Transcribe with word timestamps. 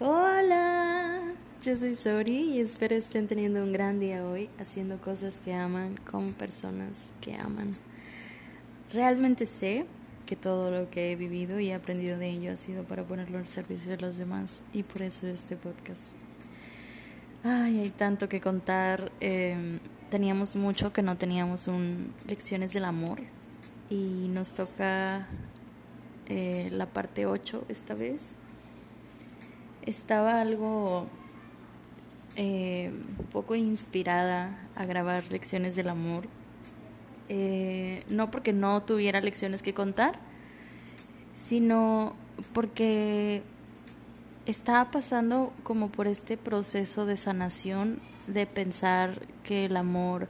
Hola, 0.00 1.34
yo 1.60 1.74
soy 1.74 1.96
Sori 1.96 2.52
y 2.52 2.60
espero 2.60 2.94
estén 2.94 3.26
teniendo 3.26 3.64
un 3.64 3.72
gran 3.72 3.98
día 3.98 4.24
hoy 4.24 4.48
haciendo 4.60 5.00
cosas 5.00 5.40
que 5.40 5.52
aman 5.54 5.96
con 6.08 6.32
personas 6.34 7.10
que 7.20 7.34
aman. 7.34 7.72
Realmente 8.92 9.44
sé 9.44 9.86
que 10.24 10.36
todo 10.36 10.70
lo 10.70 10.88
que 10.88 11.10
he 11.10 11.16
vivido 11.16 11.58
y 11.58 11.72
aprendido 11.72 12.16
de 12.16 12.28
ello 12.28 12.52
ha 12.52 12.56
sido 12.56 12.84
para 12.84 13.02
ponerlo 13.02 13.38
al 13.38 13.48
servicio 13.48 13.90
de 13.90 13.96
los 13.96 14.16
demás 14.18 14.62
y 14.72 14.84
por 14.84 15.02
eso 15.02 15.26
este 15.26 15.56
podcast. 15.56 16.12
Ay, 17.42 17.80
hay 17.80 17.90
tanto 17.90 18.28
que 18.28 18.40
contar. 18.40 19.10
Em, 19.18 19.80
teníamos 20.10 20.54
mucho 20.54 20.92
que 20.92 21.02
no 21.02 21.16
teníamos 21.16 21.66
un 21.66 22.14
lecciones 22.28 22.72
del 22.72 22.84
amor 22.84 23.18
y 23.90 24.28
nos 24.28 24.52
toca 24.52 25.26
eh, 26.26 26.68
la 26.70 26.86
parte 26.86 27.26
8 27.26 27.64
esta 27.68 27.94
vez 27.94 28.36
estaba 29.88 30.42
algo 30.42 31.06
eh, 32.36 32.92
poco 33.32 33.54
inspirada 33.54 34.68
a 34.76 34.84
grabar 34.84 35.24
lecciones 35.32 35.76
del 35.76 35.88
amor. 35.88 36.28
Eh, 37.30 38.02
no 38.10 38.30
porque 38.30 38.52
no 38.52 38.82
tuviera 38.82 39.20
lecciones 39.20 39.62
que 39.62 39.72
contar, 39.72 40.18
sino 41.34 42.14
porque 42.52 43.42
estaba 44.44 44.90
pasando 44.90 45.52
como 45.62 45.88
por 45.88 46.06
este 46.06 46.36
proceso 46.36 47.06
de 47.06 47.16
sanación 47.16 48.00
de 48.26 48.46
pensar 48.46 49.26
que 49.42 49.64
el 49.64 49.76
amor 49.76 50.28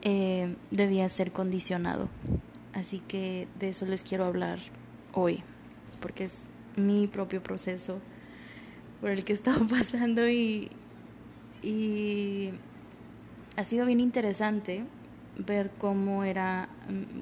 eh, 0.00 0.56
debía 0.70 1.08
ser 1.10 1.32
condicionado. 1.32 2.08
Así 2.72 3.00
que 3.00 3.46
de 3.58 3.68
eso 3.68 3.84
les 3.84 4.04
quiero 4.04 4.24
hablar 4.24 4.58
hoy, 5.12 5.42
porque 6.00 6.24
es 6.24 6.48
mi 6.76 7.06
propio 7.06 7.42
proceso 7.42 8.00
por 9.04 9.10
el 9.10 9.22
que 9.22 9.34
estaba 9.34 9.66
pasando 9.68 10.26
y, 10.30 10.70
y 11.62 12.52
ha 13.54 13.62
sido 13.62 13.84
bien 13.84 14.00
interesante 14.00 14.86
ver 15.36 15.70
cómo 15.76 16.24
era 16.24 16.70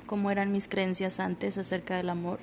cómo 0.07 0.31
eran 0.31 0.53
mis 0.53 0.69
creencias 0.69 1.19
antes 1.19 1.59
acerca 1.59 1.97
del 1.97 2.11
amor 2.11 2.39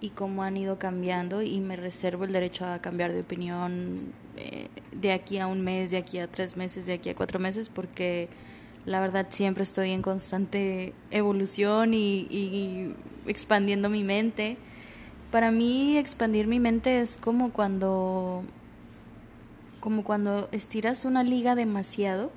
y 0.00 0.10
cómo 0.10 0.44
han 0.44 0.56
ido 0.56 0.78
cambiando 0.78 1.42
y 1.42 1.58
me 1.58 1.74
reservo 1.74 2.26
el 2.26 2.32
derecho 2.32 2.64
a 2.64 2.78
cambiar 2.78 3.12
de 3.12 3.22
opinión 3.22 3.96
eh, 4.36 4.68
de 4.92 5.10
aquí 5.10 5.38
a 5.38 5.48
un 5.48 5.62
mes, 5.62 5.90
de 5.90 5.96
aquí 5.96 6.20
a 6.20 6.28
tres 6.28 6.56
meses, 6.56 6.86
de 6.86 6.92
aquí 6.92 7.10
a 7.10 7.16
cuatro 7.16 7.40
meses 7.40 7.68
porque 7.68 8.28
la 8.86 9.00
verdad 9.00 9.26
siempre 9.30 9.64
estoy 9.64 9.90
en 9.90 10.00
constante 10.00 10.92
evolución 11.10 11.92
y, 11.92 12.28
y 12.30 12.94
expandiendo 13.26 13.90
mi 13.90 14.04
mente 14.04 14.58
para 15.34 15.50
mí 15.50 15.98
expandir 15.98 16.46
mi 16.46 16.60
mente 16.60 17.00
es 17.00 17.16
como 17.16 17.50
cuando 17.50 18.44
como 19.80 20.04
cuando 20.04 20.48
estiras 20.52 21.04
una 21.04 21.24
liga 21.24 21.56
demasiado 21.56 22.30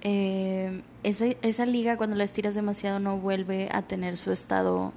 eh, 0.00 0.82
esa, 1.02 1.26
esa 1.42 1.66
liga 1.66 1.96
cuando 1.96 2.14
la 2.14 2.22
estiras 2.22 2.54
demasiado 2.54 3.00
no 3.00 3.18
vuelve 3.18 3.68
a 3.72 3.82
tener 3.82 4.16
su 4.16 4.30
estado 4.30 4.92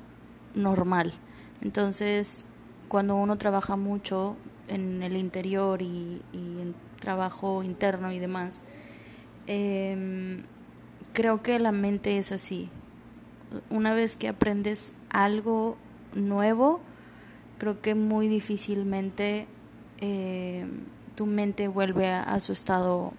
normal. 0.53 1.16
Entonces 1.64 2.45
cuando 2.88 3.16
uno 3.16 3.39
trabaja 3.39 3.76
mucho 3.76 4.36
en 4.67 5.02
el 5.02 5.17
interior 5.17 5.81
y, 5.81 6.22
en 6.33 6.76
trabajo 7.00 7.64
interno 7.64 8.11
y 8.11 8.20
demás 8.20 8.61
em, 9.48 10.44
creo 11.14 11.42
que 11.42 11.58
la 11.58 11.72
mente 11.72 12.20
es 12.20 12.31
así. 12.31 12.70
Una 13.72 13.95
vez 13.95 14.16
que 14.16 14.28
aprendes 14.28 14.94
algo 15.09 15.76
nuevo, 16.13 16.79
creo 17.57 17.81
que 17.81 17.95
muy 17.95 18.27
difícilmente 18.27 19.47
eh, 19.99 20.65
tu 21.15 21.25
mente 21.25 21.67
vuelve 21.67 22.09
a, 22.09 22.39
su 22.39 22.52
estado 22.52 23.13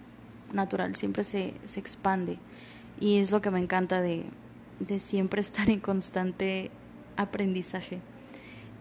natural, 0.52 0.94
siempre 0.94 1.24
se, 1.24 1.55
se, 1.64 1.80
expande. 1.80 2.38
Y 2.98 3.18
es 3.18 3.30
lo 3.30 3.41
que 3.41 3.50
me 3.50 3.61
encanta 3.61 4.00
de, 4.00 4.24
de 4.80 4.98
siempre 4.98 5.40
estar 5.42 5.68
en 5.70 5.80
constante 5.80 6.70
aprendizaje. 7.17 8.00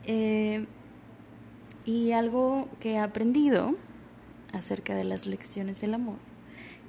Eh, 0.05 0.65
y 1.85 2.11
algo 2.11 2.69
que 2.79 2.93
he 2.93 2.99
aprendido 2.99 3.75
acerca 4.53 4.95
de 4.95 5.03
las 5.03 5.25
lecciones 5.25 5.81
del 5.81 5.93
amor 5.93 6.17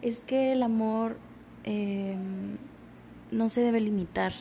es 0.03 0.22
que 0.22 0.53
el 0.53 0.62
amor 0.62 1.16
eh, 1.64 2.16
no 3.30 3.48
se 3.48 3.60
debe 3.60 3.80
limitar 3.80 4.32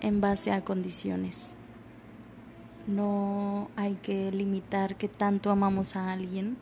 en 0.00 0.20
base 0.20 0.52
a 0.52 0.64
condiciones. 0.64 1.52
No 2.86 3.70
hay 3.76 3.94
que 3.96 4.32
limitar 4.32 4.96
que 4.96 5.08
tanto 5.08 5.50
amamos 5.50 5.96
a 5.96 6.12
alguien 6.12 6.56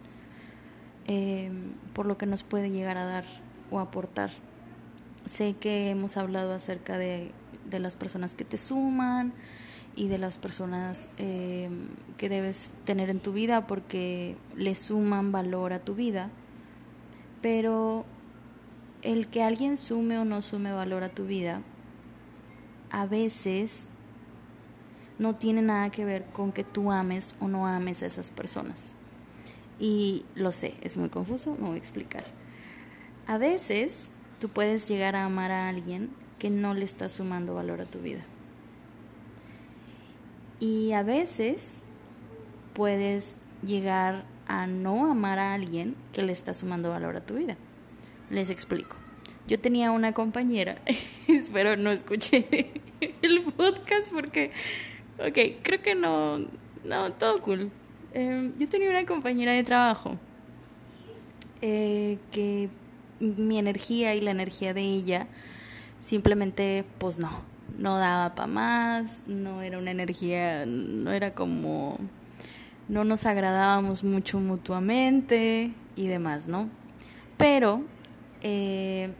eh, 1.06 1.50
por 1.94 2.06
lo 2.06 2.19
que 2.19 2.27
nos 2.27 2.43
puede 2.43 2.71
llegar 2.71 2.98
a 2.98 3.04
dar 3.04 3.25
o 3.71 3.81
aportar. 3.81 4.31
Sé 5.25 5.54
que 5.54 5.91
hemos 5.91 6.16
hablado 6.16 6.53
acerca 6.53 6.98
de, 6.98 7.32
de 7.69 7.78
las 7.78 7.97
personas 7.97 8.34
que 8.34 8.44
te 8.44 8.56
suman 8.56 9.32
y 9.97 10.09
de 10.09 10.19
las 10.19 10.38
personas 10.38 11.10
eh, 11.19 11.71
que 12.16 12.28
debes 12.28 12.75
tener 12.84 13.10
en 13.10 13.21
tu 13.21 13.32
vida 13.32 13.66
porque 13.66 14.37
le 14.56 14.75
suman 14.75 15.32
valor 15.32 15.72
a 15.72 15.81
tu 15.81 15.94
vida, 15.94 16.31
pero 17.43 18.04
el 19.03 19.28
que 19.28 19.43
alguien 19.43 19.77
sume 19.77 20.19
o 20.19 20.25
no 20.25 20.43
sume 20.43 20.72
valor 20.72 21.03
a 21.04 21.09
tu 21.09 21.25
vida 21.25 21.62
a 22.91 23.06
veces 23.06 23.88
no 25.19 25.34
tiene 25.34 25.62
nada 25.62 25.91
que 25.91 26.04
ver 26.04 26.25
con 26.26 26.53
que 26.53 26.65
tú 26.65 26.93
ames 26.93 27.34
o 27.41 27.49
no 27.49 27.66
ames 27.66 28.03
a 28.03 28.06
esas 28.06 28.31
personas. 28.31 28.94
Y 29.78 30.25
lo 30.34 30.53
sé, 30.53 30.75
es 30.82 30.97
muy 30.97 31.09
confuso, 31.09 31.56
me 31.56 31.69
voy 31.69 31.77
a 31.77 31.78
explicar. 31.78 32.25
A 33.27 33.38
veces 33.38 34.10
tú 34.41 34.48
puedes 34.48 34.88
llegar 34.88 35.16
a 35.16 35.25
amar 35.25 35.50
a 35.50 35.69
alguien 35.69 36.10
que 36.38 36.50
no 36.50 36.75
le 36.75 36.84
está 36.84 37.09
sumando 37.09 37.54
valor 37.54 37.81
a 37.81 37.87
tu 37.87 38.00
vida. 38.00 38.25
Y 40.60 40.93
a 40.93 41.03
veces 41.03 41.82
puedes 42.75 43.37
llegar 43.62 44.25
a 44.47 44.66
no 44.66 45.10
amar 45.10 45.38
a 45.38 45.54
alguien 45.54 45.94
que 46.12 46.22
le 46.22 46.32
está 46.32 46.54
sumando 46.54 46.91
valor 46.91 47.16
a 47.16 47.21
tu 47.21 47.34
vida. 47.34 47.56
Les 48.31 48.50
explico. 48.50 48.97
Yo 49.48 49.59
tenía 49.59 49.92
una 49.92 50.12
compañera, 50.12 50.76
espero 51.26 51.75
no 51.78 51.91
escuché 51.91 52.70
el 53.22 53.42
podcast 53.44 54.12
porque, 54.12 54.50
ok, 55.19 55.62
creo 55.62 55.81
que 55.81 55.94
no, 55.94 56.41
no, 56.84 57.12
todo 57.14 57.41
cool. 57.41 57.70
Em, 58.12 58.54
yo 58.59 58.69
tenía 58.69 58.91
una 58.91 59.06
compañera 59.06 59.53
de 59.53 59.64
trabajo 59.64 60.19
eh, 61.62 62.19
que 62.31 62.69
mi 63.20 63.59
energía 63.59 64.14
y 64.14 64.20
la 64.20 64.32
energía 64.32 64.75
de 64.75 64.82
ella 64.82 65.26
simplemente, 65.98 66.84
pues 66.98 67.19
no, 67.19 67.30
no 67.78 67.97
daba 67.97 68.34
para 68.34 68.48
más, 68.48 69.22
no 69.26 69.62
era 69.62 69.78
una 69.78 69.92
energía, 69.92 70.66
no 70.66 71.10
era 71.10 71.32
como, 71.32 71.97
no 72.86 73.03
nos 73.03 73.25
agradábamos 73.25 74.04
mucho 74.04 74.41
mutuamente 74.41 75.72
y 75.97 76.06
demás, 76.06 76.48
¿no? 76.48 76.69
Pero 77.38 77.82
eh, 78.42 79.10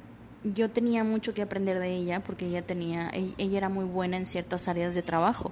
yo 0.44 0.71
tenía 0.71 1.04
mucho 1.04 1.34
que 1.34 1.43
aprender 1.43 1.78
de 1.78 1.94
ella 1.94 2.21
porque 2.21 2.47
ella 2.47 2.62
tenía 2.62 3.10
e-, 3.10 3.34
ella 3.38 3.59
era 3.59 3.69
muy 3.69 3.84
buena 3.84 4.16
en 4.16 4.26
ciertas 4.26 4.69
áreas 4.69 4.94
de 4.94 5.03
trabajo. 5.03 5.50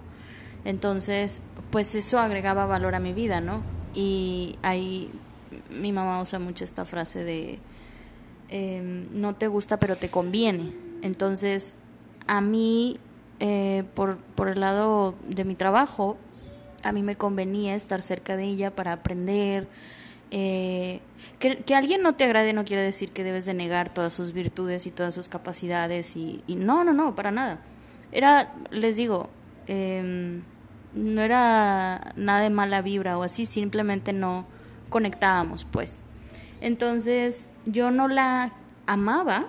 Entonces 0.64 1.42
pues 1.70 1.94
eso 1.94 2.19
agregaba 2.19 2.66
valor 2.66 2.94
a 2.94 3.00
mi 3.00 3.12
vida 3.12 3.41
no 3.41 3.62
y 3.94 4.56
ahí 4.62 5.10
mi 5.70 5.92
mamá 5.92 6.20
usa 6.22 6.38
mucho 6.38 6.64
esta 6.64 6.84
frase 6.84 7.25
de 7.25 7.58
em, 8.48 9.06
no 9.12 9.34
te 9.34 9.48
gusta 9.48 9.78
pero 9.78 9.96
te 9.96 10.08
conviene 10.08 10.72
entonces 11.02 11.75
a 12.26 12.41
mí 12.41 12.98
eh, 13.41 13.84
por 13.94 14.19
por 14.19 14.48
el 14.48 14.60
lado 14.60 15.14
de 15.28 15.44
mi 15.44 15.54
trabajo 15.54 16.16
a 16.82 16.92
mí 16.92 17.02
me 17.02 17.16
convenía 17.16 17.75
estar 17.75 18.02
cerca 18.02 18.36
de 18.36 18.44
ella 18.44 18.75
para 18.75 18.93
aprender 18.93 19.66
eh, 20.31 21.00
que, 21.38 21.58
que, 21.58 21.75
alguien 21.75 22.02
no 22.02 22.14
te 22.14 22.25
agrade 22.25 22.52
no 22.52 22.64
quiere 22.64 22.82
decir 22.82 23.11
que 23.12 23.23
debes 23.23 23.44
de 23.46 23.55
negar 23.55 23.90
todas 23.90 24.12
sus 24.12 24.32
virtudes 24.32 24.87
y 24.87 24.90
todas 24.90 25.14
sus 25.14 25.28
capacidades 25.28 26.17
y, 26.17 26.43
no, 26.49 26.84
no, 26.84 26.93
no, 26.93 27.14
para 27.14 27.31
nada. 27.31 27.61
Era, 28.12 28.52
les 28.70 28.96
digo, 28.96 29.31
em, 29.67 30.43
no 30.94 31.20
era 31.20 32.12
nada 32.17 32.40
de 32.40 32.50
mala 32.50 32.82
vibra 32.82 33.19
o 33.19 33.23
así, 33.23 33.46
simplemente 33.46 34.12
no 34.12 34.46
conectábamos, 34.88 35.64
pues. 35.64 36.00
Entonces 36.61 37.46
yo 37.67 37.90
no 37.90 38.08
la 38.08 38.52
amaba, 38.87 39.46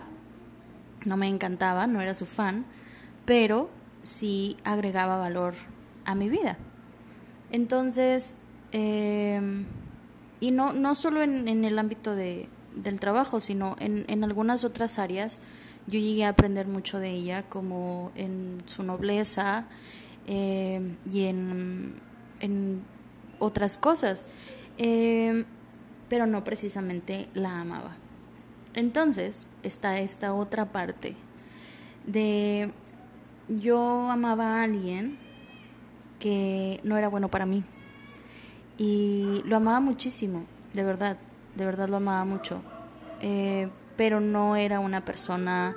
no 1.05 1.17
me 1.17 1.27
encantaba, 1.27 1.87
no 1.87 2.01
era 2.01 2.13
su 2.13 2.25
fan, 2.25 2.65
pero 3.25 3.69
sí 4.03 4.57
agregaba 4.63 5.17
valor 5.17 5.55
a 6.05 6.15
mi 6.15 6.29
vida. 6.29 6.57
Entonces, 7.51 8.35
eh, 8.73 9.41
y 10.39 10.51
no, 10.51 10.73
no 10.73 10.95
solo 10.95 11.23
en, 11.23 11.47
en 11.47 11.65
el 11.65 11.79
ámbito 11.79 12.15
de, 12.15 12.47
del 12.83 12.99
trabajo, 12.99 13.39
sino 13.39 13.75
en, 13.79 14.05
en 14.07 14.23
algunas 14.23 14.63
otras 14.63 14.99
áreas. 14.99 15.41
Yo 15.87 15.99
llegué 15.99 16.25
a 16.25 16.29
aprender 16.29 16.67
mucho 16.67 16.99
de 16.99 17.11
ella, 17.11 17.43
como 17.43 18.11
en 18.15 18.61
su 18.65 18.83
nobleza 18.83 19.65
eh, 20.27 20.95
y 21.11 21.25
en, 21.25 21.95
en 22.39 22.83
otras 23.39 23.77
cosas, 23.77 24.27
em, 24.77 25.45
pero 26.09 26.25
no 26.25 26.43
precisamente 26.43 27.29
la 27.33 27.61
amaba. 27.61 27.95
Entonces 28.73 29.47
está 29.63 29.99
esta 29.99 30.33
otra 30.33 30.71
parte 30.71 31.15
de 32.05 32.71
yo 33.47 34.11
amaba 34.11 34.59
a 34.59 34.63
alguien 34.63 35.17
que 36.19 36.79
no 36.83 36.97
era 36.97 37.07
bueno 37.07 37.29
para 37.29 37.45
mí 37.45 37.63
y 38.77 39.41
lo 39.45 39.57
amaba 39.57 39.79
muchísimo, 39.79 40.45
de 40.73 40.83
verdad, 40.83 41.17
de 41.55 41.65
verdad 41.65 41.89
lo 41.89 41.97
amaba 41.97 42.25
mucho, 42.25 42.61
eh, 43.21 43.69
pero 43.95 44.19
no 44.19 44.55
era 44.55 44.79
una 44.79 45.03
persona 45.03 45.75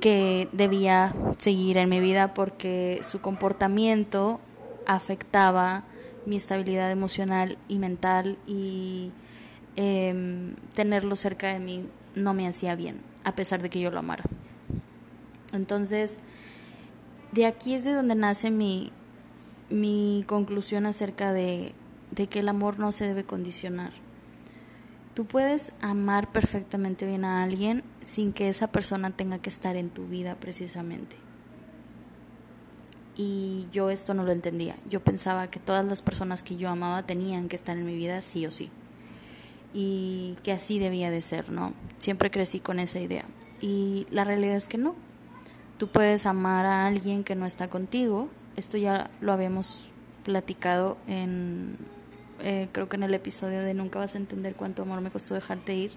que 0.00 0.48
debía 0.52 1.12
seguir 1.38 1.78
en 1.78 1.88
mi 1.88 2.00
vida 2.00 2.34
porque 2.34 3.00
su 3.02 3.20
comportamiento 3.20 4.40
afectaba 4.86 5.84
mi 6.26 6.36
estabilidad 6.36 6.90
emocional 6.90 7.56
y 7.68 7.78
mental 7.78 8.36
y 8.46 9.12
em, 9.76 10.56
tenerlo 10.74 11.14
cerca 11.16 11.52
de 11.52 11.60
mí 11.60 11.88
no 12.14 12.34
me 12.34 12.48
hacía 12.48 12.74
bien, 12.74 13.00
a 13.24 13.34
pesar 13.34 13.62
de 13.62 13.70
que 13.70 13.80
yo 13.80 13.90
lo 13.90 14.00
amara. 14.00 14.24
Entonces, 15.52 16.20
de 17.30 17.46
aquí 17.46 17.74
es 17.74 17.84
de 17.84 17.92
donde 17.92 18.14
nace 18.14 18.50
mi, 18.50 18.92
mi 19.70 20.24
conclusión 20.26 20.86
acerca 20.86 21.32
de, 21.32 21.74
de 22.12 22.26
que 22.28 22.40
el 22.40 22.48
amor 22.48 22.78
no 22.78 22.92
se 22.92 23.06
debe 23.06 23.24
condicionar. 23.24 23.92
Tú 25.14 25.26
puedes 25.26 25.72
amar 25.80 26.30
perfectamente 26.30 27.04
bien 27.06 27.24
a 27.24 27.42
alguien 27.42 27.82
sin 28.00 28.32
que 28.32 28.48
esa 28.48 28.68
persona 28.68 29.10
tenga 29.10 29.38
que 29.38 29.50
estar 29.50 29.76
en 29.76 29.90
tu 29.90 30.06
vida 30.06 30.36
precisamente. 30.36 31.16
Y 33.14 33.66
yo 33.72 33.90
esto 33.90 34.14
no 34.14 34.24
lo 34.24 34.32
entendía. 34.32 34.76
Yo 34.88 35.00
pensaba 35.00 35.48
que 35.48 35.60
todas 35.60 35.84
las 35.84 36.00
personas 36.00 36.42
que 36.42 36.56
yo 36.56 36.70
amaba 36.70 37.02
tenían 37.02 37.48
que 37.48 37.56
estar 37.56 37.76
en 37.76 37.84
mi 37.84 37.94
vida 37.94 38.22
sí 38.22 38.46
o 38.46 38.50
sí. 38.50 38.70
Y 39.74 40.36
que 40.42 40.52
así 40.52 40.78
debía 40.78 41.10
de 41.10 41.20
ser, 41.20 41.50
¿no? 41.50 41.74
Siempre 41.98 42.30
crecí 42.30 42.60
con 42.60 42.78
esa 42.78 42.98
idea. 42.98 43.24
Y 43.60 44.06
la 44.10 44.24
realidad 44.24 44.56
es 44.56 44.66
que 44.66 44.78
no. 44.78 44.94
Tú 45.78 45.88
puedes 45.88 46.24
amar 46.24 46.64
a 46.64 46.86
alguien 46.86 47.22
que 47.22 47.34
no 47.34 47.44
está 47.44 47.68
contigo. 47.68 48.28
Esto 48.56 48.78
ya 48.78 49.10
lo 49.20 49.32
habíamos 49.32 49.88
platicado 50.24 50.96
en 51.06 51.76
eh, 52.42 52.68
creo 52.72 52.88
que 52.88 52.96
en 52.96 53.04
el 53.04 53.14
episodio 53.14 53.60
de 53.60 53.72
Nunca 53.74 53.98
vas 53.98 54.14
a 54.14 54.18
entender 54.18 54.54
cuánto 54.54 54.82
amor 54.82 55.00
me 55.00 55.10
costó 55.10 55.34
dejarte 55.34 55.74
ir. 55.74 55.92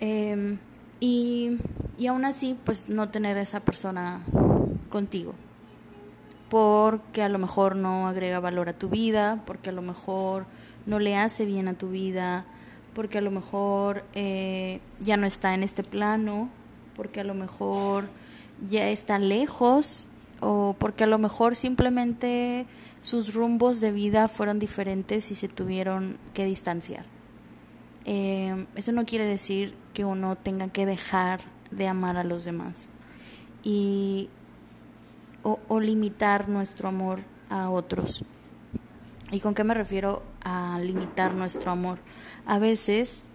Em, 0.00 0.58
y, 1.00 1.58
y 1.98 2.06
aún 2.06 2.24
así, 2.24 2.58
pues 2.64 2.88
no 2.88 3.10
tener 3.10 3.36
a 3.36 3.42
esa 3.42 3.60
persona 3.60 4.22
contigo. 4.88 5.34
Porque 6.48 7.22
a 7.22 7.28
lo 7.28 7.38
mejor 7.38 7.76
no 7.76 8.08
agrega 8.08 8.40
valor 8.40 8.68
a 8.68 8.72
tu 8.72 8.88
vida, 8.88 9.42
porque 9.46 9.70
a 9.70 9.72
lo 9.72 9.82
mejor 9.82 10.46
no 10.86 10.98
le 10.98 11.16
hace 11.16 11.44
bien 11.44 11.68
a 11.68 11.74
tu 11.74 11.90
vida, 11.90 12.44
porque 12.94 13.18
a 13.18 13.20
lo 13.20 13.30
mejor 13.30 14.04
eh, 14.14 14.80
ya 15.00 15.16
no 15.16 15.26
está 15.26 15.54
en 15.54 15.62
este 15.62 15.82
plano, 15.82 16.48
porque 16.96 17.20
a 17.20 17.24
lo 17.24 17.34
mejor 17.34 18.04
ya 18.70 18.88
está 18.88 19.18
lejos, 19.18 20.08
o 20.40 20.76
porque 20.78 21.04
a 21.04 21.06
lo 21.06 21.18
mejor 21.18 21.56
simplemente 21.56 22.66
sus 23.04 23.34
rumbos 23.34 23.82
de 23.82 23.92
vida 23.92 24.28
fueron 24.28 24.58
diferentes 24.58 25.30
y 25.30 25.34
se 25.34 25.46
tuvieron 25.46 26.16
que 26.32 26.46
distanciar. 26.46 27.04
Eh, 28.06 28.64
eso 28.76 28.92
no 28.92 29.04
quiere 29.04 29.26
decir 29.26 29.74
que 29.92 30.06
uno 30.06 30.36
tenga 30.36 30.68
que 30.68 30.86
dejar 30.86 31.40
de 31.70 31.86
amar 31.86 32.16
a 32.16 32.24
los 32.24 32.44
demás 32.44 32.88
y, 33.62 34.30
o, 35.42 35.80
limitar 35.80 36.48
nuestro 36.48 36.88
amor 36.88 37.20
a 37.50 37.68
otros. 37.68 38.24
¿Y 39.30 39.40
con 39.40 39.52
qué 39.52 39.64
me 39.64 39.74
refiero 39.74 40.22
a 40.42 40.78
limitar 40.80 41.34
nuestro 41.34 41.72
amor? 41.72 41.98
A 42.46 42.58
veces 42.58 43.26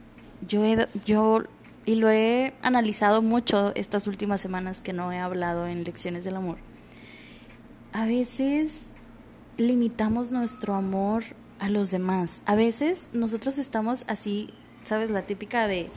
yo, 0.47 0.63
yo 1.05 1.43
y 1.85 1.93
lo 1.93 2.09
he 2.09 2.55
analizado 2.63 3.21
mucho 3.21 3.71
estas 3.75 4.07
últimas 4.07 4.41
semanas 4.41 4.81
que 4.81 4.93
no 4.93 5.11
he 5.11 5.19
hablado 5.19 5.67
en 5.67 5.83
lecciones 5.83 6.23
del 6.23 6.37
amor. 6.37 6.57
A 7.93 8.05
veces 8.05 8.88
limitamos 9.59 10.31
nuestro 10.31 10.73
amor 10.73 11.23
a 11.59 11.69
los 11.69 11.91
demás. 11.91 12.41
A 12.45 12.55
veces 12.55 13.09
nosotros 13.13 13.57
estamos 13.59 14.05
así, 14.07 14.49
¿sabes? 14.83 15.11
La 15.11 15.21
típica 15.23 15.67
de... 15.67 15.89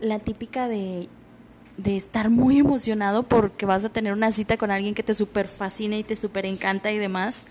La 0.00 0.18
típica 0.18 0.68
de 0.68 1.08
de 1.76 1.96
estar 1.96 2.30
muy 2.30 2.58
emocionado 2.58 3.24
porque 3.24 3.66
vas 3.66 3.84
a 3.84 3.88
tener 3.88 4.12
una 4.12 4.30
cita 4.30 4.56
con 4.56 4.70
alguien 4.70 4.94
que 4.94 5.02
te 5.02 5.14
super 5.14 5.48
fascina 5.48 5.96
y 5.96 6.04
te 6.04 6.16
super 6.16 6.46
encanta 6.46 6.92
y 6.92 6.98
demás. 6.98 7.46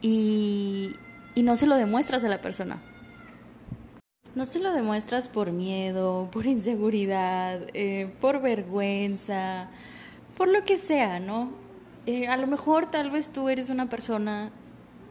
Y, 0.00 0.94
y 1.34 1.42
no 1.42 1.56
se 1.56 1.66
lo 1.66 1.76
demuestras 1.76 2.24
a 2.24 2.28
la 2.28 2.40
persona. 2.40 2.80
No 4.34 4.46
se 4.46 4.60
lo 4.60 4.72
demuestras 4.72 5.28
por 5.28 5.52
miedo, 5.52 6.30
por 6.32 6.46
inseguridad, 6.46 7.60
eh, 7.74 8.10
por 8.20 8.40
vergüenza, 8.40 9.68
por 10.38 10.48
lo 10.48 10.64
que 10.64 10.78
sea, 10.78 11.20
¿no? 11.20 11.50
Eh, 12.06 12.26
a 12.26 12.36
lo 12.36 12.46
mejor 12.46 12.86
tal 12.86 13.10
vez 13.10 13.30
tú 13.30 13.48
eres 13.48 13.70
una 13.70 13.88
persona 13.88 14.50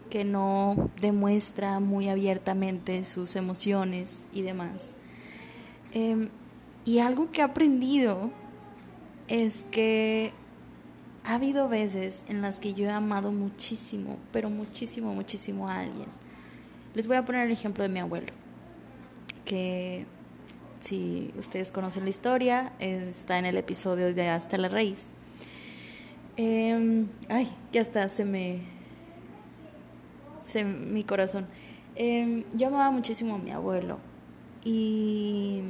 que 0.10 0.26
no 0.26 0.90
demuestra 1.00 1.80
muy 1.80 2.10
abiertamente 2.10 3.06
sus 3.06 3.36
emociones 3.38 4.26
y 4.34 4.42
demás. 4.42 4.92
Em, 5.94 6.30
y 6.84 7.00
algo 7.00 7.32
que 7.32 7.42
he 7.42 7.44
aprendido 7.44 8.30
es 9.30 9.66
que 9.72 10.34
ha 11.24 11.36
habido 11.36 11.70
veces 11.70 12.24
en 12.28 12.42
las 12.42 12.60
que 12.60 12.74
yo 12.74 12.88
he 12.88 12.92
amado 12.92 13.32
muchísimo, 13.32 14.18
pero 14.34 14.50
muchísimo, 14.50 15.14
muchísimo 15.14 15.70
a 15.70 15.80
alguien. 15.80 16.08
Les 16.94 17.08
voy 17.08 17.16
a 17.16 17.24
poner 17.24 17.46
el 17.46 17.54
ejemplo 17.54 17.84
de 17.84 17.90
mi 17.90 18.00
abuelo, 18.00 18.34
que 19.46 20.06
si 20.82 21.34
ustedes 21.38 21.72
conocen 21.72 22.04
la 22.04 22.10
historia, 22.10 22.74
está 22.80 23.40
en 23.40 23.46
el 23.46 23.56
episodio 23.56 24.14
de 24.14 24.28
Hasta 24.28 24.58
la 24.58 24.68
Raíz. 24.68 25.08
Eh, 26.38 27.06
ay, 27.30 27.52
ya 27.72 27.82
está, 27.82 28.08
se 28.10 28.26
me. 28.26 28.62
Se, 30.44 30.64
mi 30.64 31.04
corazón. 31.04 31.48
Eh, 31.96 32.46
yo 32.54 32.68
amaba 32.68 32.92
muchísimo 32.92 33.36
a 33.36 33.38
mi 33.38 33.52
abuelo. 33.52 34.00
Y. 34.64 35.62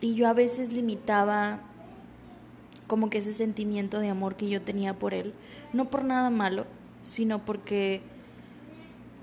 Y 0.00 0.14
yo 0.14 0.28
a 0.28 0.32
veces 0.32 0.72
limitaba 0.72 1.60
como 2.88 3.08
que 3.08 3.18
ese 3.18 3.32
sentimiento 3.32 4.00
de 4.00 4.08
amor 4.10 4.36
que 4.36 4.48
yo 4.48 4.60
tenía 4.62 4.98
por 4.98 5.14
él. 5.14 5.32
No 5.72 5.86
por 5.86 6.04
nada 6.04 6.30
malo, 6.30 6.66
sino 7.04 7.44
porque. 7.44 8.02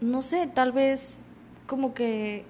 No 0.02 0.22
sé, 0.22 0.48
tal 0.48 0.72
vez 0.72 1.22
como 1.68 1.94
que 1.94 2.46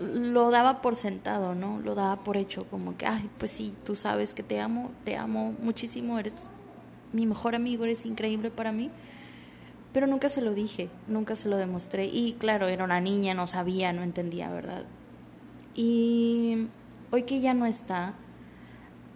lo 0.00 0.50
daba 0.50 0.82
por 0.82 0.96
sentado, 0.96 1.54
¿no? 1.54 1.80
Lo 1.80 1.94
daba 1.94 2.24
por 2.24 2.36
hecho, 2.36 2.66
como 2.68 2.96
que, 2.96 3.06
ay, 3.06 3.30
pues 3.38 3.50
sí, 3.50 3.74
tú 3.84 3.94
sabes 3.94 4.34
que 4.34 4.42
te 4.42 4.60
amo, 4.60 4.90
te 5.04 5.16
amo 5.16 5.54
muchísimo, 5.62 6.18
eres 6.18 6.34
mi 7.12 7.26
mejor 7.26 7.54
amigo, 7.54 7.84
eres 7.84 8.06
increíble 8.06 8.50
para 8.50 8.72
mí. 8.72 8.90
Pero 9.92 10.06
nunca 10.06 10.28
se 10.28 10.40
lo 10.40 10.54
dije, 10.54 10.88
nunca 11.06 11.36
se 11.36 11.48
lo 11.48 11.56
demostré. 11.56 12.06
Y 12.06 12.32
claro, 12.38 12.66
era 12.68 12.84
una 12.84 13.00
niña, 13.00 13.34
no 13.34 13.46
sabía, 13.46 13.92
no 13.92 14.02
entendía, 14.02 14.50
¿verdad? 14.50 14.84
Y 15.74 16.66
hoy 17.10 17.24
que 17.24 17.40
ya 17.40 17.52
no 17.52 17.66
está, 17.66 18.14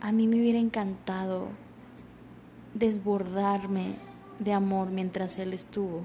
a 0.00 0.12
mí 0.12 0.28
me 0.28 0.37
hubiera 0.37 0.59
encantado 0.59 1.49
desbordarme 2.75 3.95
de 4.38 4.52
amor 4.52 4.90
mientras 4.90 5.38
él 5.38 5.54
estuvo. 5.54 6.02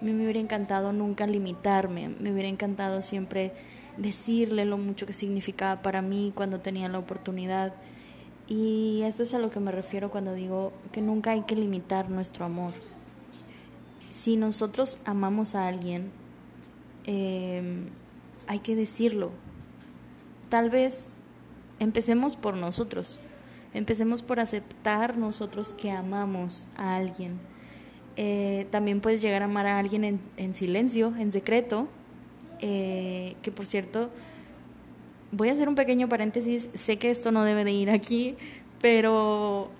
A 0.00 0.04
mí 0.04 0.12
me 0.12 0.24
hubiera 0.24 0.40
encantado 0.40 0.92
nunca 0.92 1.26
limitarme, 1.26 2.08
me 2.08 2.32
hubiera 2.32 2.48
encantado 2.48 3.02
siempre 3.02 3.52
decirle 4.00 4.64
lo 4.64 4.78
mucho 4.78 5.06
que 5.06 5.12
significaba 5.12 5.82
para 5.82 6.02
mí 6.02 6.32
cuando 6.34 6.60
tenía 6.60 6.88
la 6.88 6.98
oportunidad. 6.98 7.74
Y 8.48 9.02
esto 9.02 9.22
es 9.22 9.34
a 9.34 9.38
lo 9.38 9.50
que 9.50 9.60
me 9.60 9.70
refiero 9.70 10.10
cuando 10.10 10.34
digo 10.34 10.72
que 10.90 11.02
nunca 11.02 11.32
hay 11.32 11.42
que 11.42 11.54
limitar 11.54 12.10
nuestro 12.10 12.44
amor. 12.44 12.72
Si 14.10 14.36
nosotros 14.36 14.98
amamos 15.04 15.54
a 15.54 15.68
alguien, 15.68 16.10
em, 17.04 17.86
hay 18.48 18.58
que 18.58 18.74
decirlo. 18.74 19.30
Tal 20.48 20.70
vez 20.70 21.10
empecemos 21.78 22.34
por 22.34 22.56
nosotros. 22.56 23.20
Empecemos 23.72 24.22
por 24.22 24.40
aceptar 24.40 25.16
nosotros 25.16 25.74
que 25.74 25.92
amamos 25.92 26.66
a 26.76 26.96
alguien. 26.96 27.38
Eh, 28.16 28.66
también 28.70 29.00
puedes 29.00 29.22
llegar 29.22 29.42
a 29.42 29.44
amar 29.44 29.66
a 29.66 29.78
alguien 29.78 30.02
en, 30.02 30.20
en 30.36 30.54
silencio, 30.54 31.14
en 31.16 31.30
secreto, 31.30 31.88
eh, 32.60 33.36
que 33.42 33.50
por 33.50 33.66
cierto, 33.66 34.10
voy 35.32 35.48
a 35.48 35.52
hacer 35.52 35.68
un 35.68 35.74
pequeño 35.74 36.08
paréntesis, 36.08 36.68
sé 36.74 36.98
que 36.98 37.10
esto 37.10 37.32
no 37.32 37.44
debe 37.44 37.64
de 37.64 37.72
ir 37.72 37.90
aquí, 37.90 38.36
pero 38.80 39.70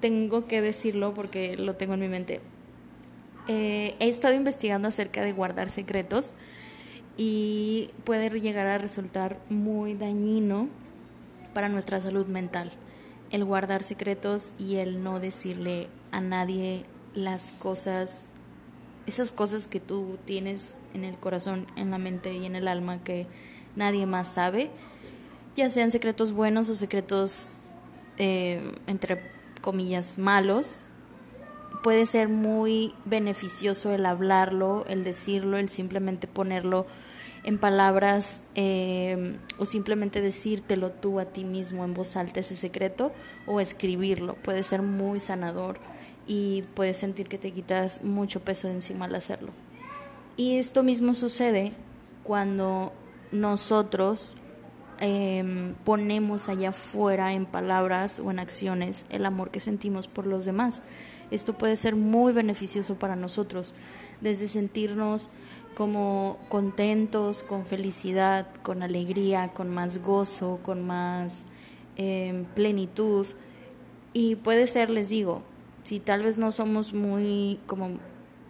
tengo 0.00 0.46
que 0.46 0.62
decirlo 0.62 1.14
porque 1.14 1.56
lo 1.56 1.74
tengo 1.74 1.94
en 1.94 2.00
mi 2.00 2.08
mente. 2.08 2.40
Eh, 3.48 3.94
he 3.98 4.08
estado 4.08 4.34
investigando 4.34 4.88
acerca 4.88 5.22
de 5.22 5.32
guardar 5.32 5.70
secretos 5.70 6.34
y 7.16 7.90
puede 8.04 8.30
llegar 8.40 8.66
a 8.66 8.78
resultar 8.78 9.38
muy 9.48 9.94
dañino 9.94 10.68
para 11.52 11.68
nuestra 11.68 12.00
salud 12.00 12.26
mental 12.26 12.70
el 13.30 13.44
guardar 13.44 13.84
secretos 13.84 14.54
y 14.58 14.76
el 14.76 15.02
no 15.02 15.20
decirle 15.20 15.88
a 16.10 16.20
nadie 16.20 16.82
las 17.14 17.52
cosas, 17.52 18.28
esas 19.10 19.32
cosas 19.32 19.66
que 19.66 19.80
tú 19.80 20.18
tienes 20.24 20.78
en 20.94 21.04
el 21.04 21.16
corazón, 21.16 21.66
en 21.76 21.90
la 21.90 21.98
mente 21.98 22.32
y 22.32 22.46
en 22.46 22.56
el 22.56 22.68
alma 22.68 23.02
que 23.02 23.26
nadie 23.76 24.06
más 24.06 24.28
sabe, 24.28 24.70
ya 25.56 25.68
sean 25.68 25.90
secretos 25.90 26.32
buenos 26.32 26.68
o 26.68 26.74
secretos, 26.74 27.52
eh, 28.18 28.60
entre 28.86 29.20
comillas, 29.60 30.18
malos, 30.18 30.84
puede 31.82 32.06
ser 32.06 32.28
muy 32.28 32.94
beneficioso 33.04 33.92
el 33.92 34.06
hablarlo, 34.06 34.84
el 34.88 35.04
decirlo, 35.04 35.56
el 35.56 35.68
simplemente 35.68 36.26
ponerlo 36.26 36.86
en 37.42 37.58
palabras 37.58 38.42
eh, 38.54 39.38
o 39.58 39.64
simplemente 39.64 40.20
decírtelo 40.20 40.90
tú 40.90 41.20
a 41.20 41.24
ti 41.24 41.44
mismo 41.44 41.84
en 41.84 41.94
voz 41.94 42.16
alta 42.16 42.40
ese 42.40 42.54
secreto 42.54 43.12
o 43.46 43.60
escribirlo. 43.60 44.34
Puede 44.36 44.62
ser 44.62 44.82
muy 44.82 45.20
sanador 45.20 45.78
y 46.30 46.62
puedes 46.74 46.96
sentir 46.96 47.26
que 47.26 47.38
te 47.38 47.50
quitas 47.50 48.04
mucho 48.04 48.38
peso 48.38 48.68
de 48.68 48.74
encima 48.74 49.06
al 49.06 49.16
hacerlo. 49.16 49.50
Y 50.36 50.58
esto 50.58 50.84
mismo 50.84 51.12
sucede 51.12 51.72
cuando 52.22 52.92
nosotros 53.32 54.36
em, 55.00 55.74
ponemos 55.84 56.48
allá 56.48 56.68
afuera 56.68 57.32
en 57.32 57.46
palabras 57.46 58.20
o 58.20 58.30
en 58.30 58.38
acciones 58.38 59.06
el 59.10 59.26
amor 59.26 59.50
que 59.50 59.58
sentimos 59.58 60.06
por 60.06 60.24
los 60.24 60.44
demás. 60.44 60.84
Esto 61.32 61.58
puede 61.58 61.74
ser 61.76 61.96
muy 61.96 62.32
beneficioso 62.32 62.94
para 62.94 63.16
nosotros, 63.16 63.74
desde 64.20 64.46
sentirnos 64.46 65.30
como 65.74 66.38
contentos, 66.48 67.42
con 67.42 67.66
felicidad, 67.66 68.46
con 68.62 68.84
alegría, 68.84 69.48
con 69.48 69.68
más 69.68 70.00
gozo, 70.00 70.60
con 70.62 70.86
más 70.86 71.46
em, 71.96 72.44
plenitud. 72.44 73.26
Y 74.12 74.36
puede 74.36 74.68
ser, 74.68 74.90
les 74.90 75.08
digo, 75.08 75.42
si 75.90 75.98
tal 75.98 76.22
vez 76.22 76.38
no 76.38 76.52
somos 76.52 76.94
muy 76.94 77.58
como 77.66 77.98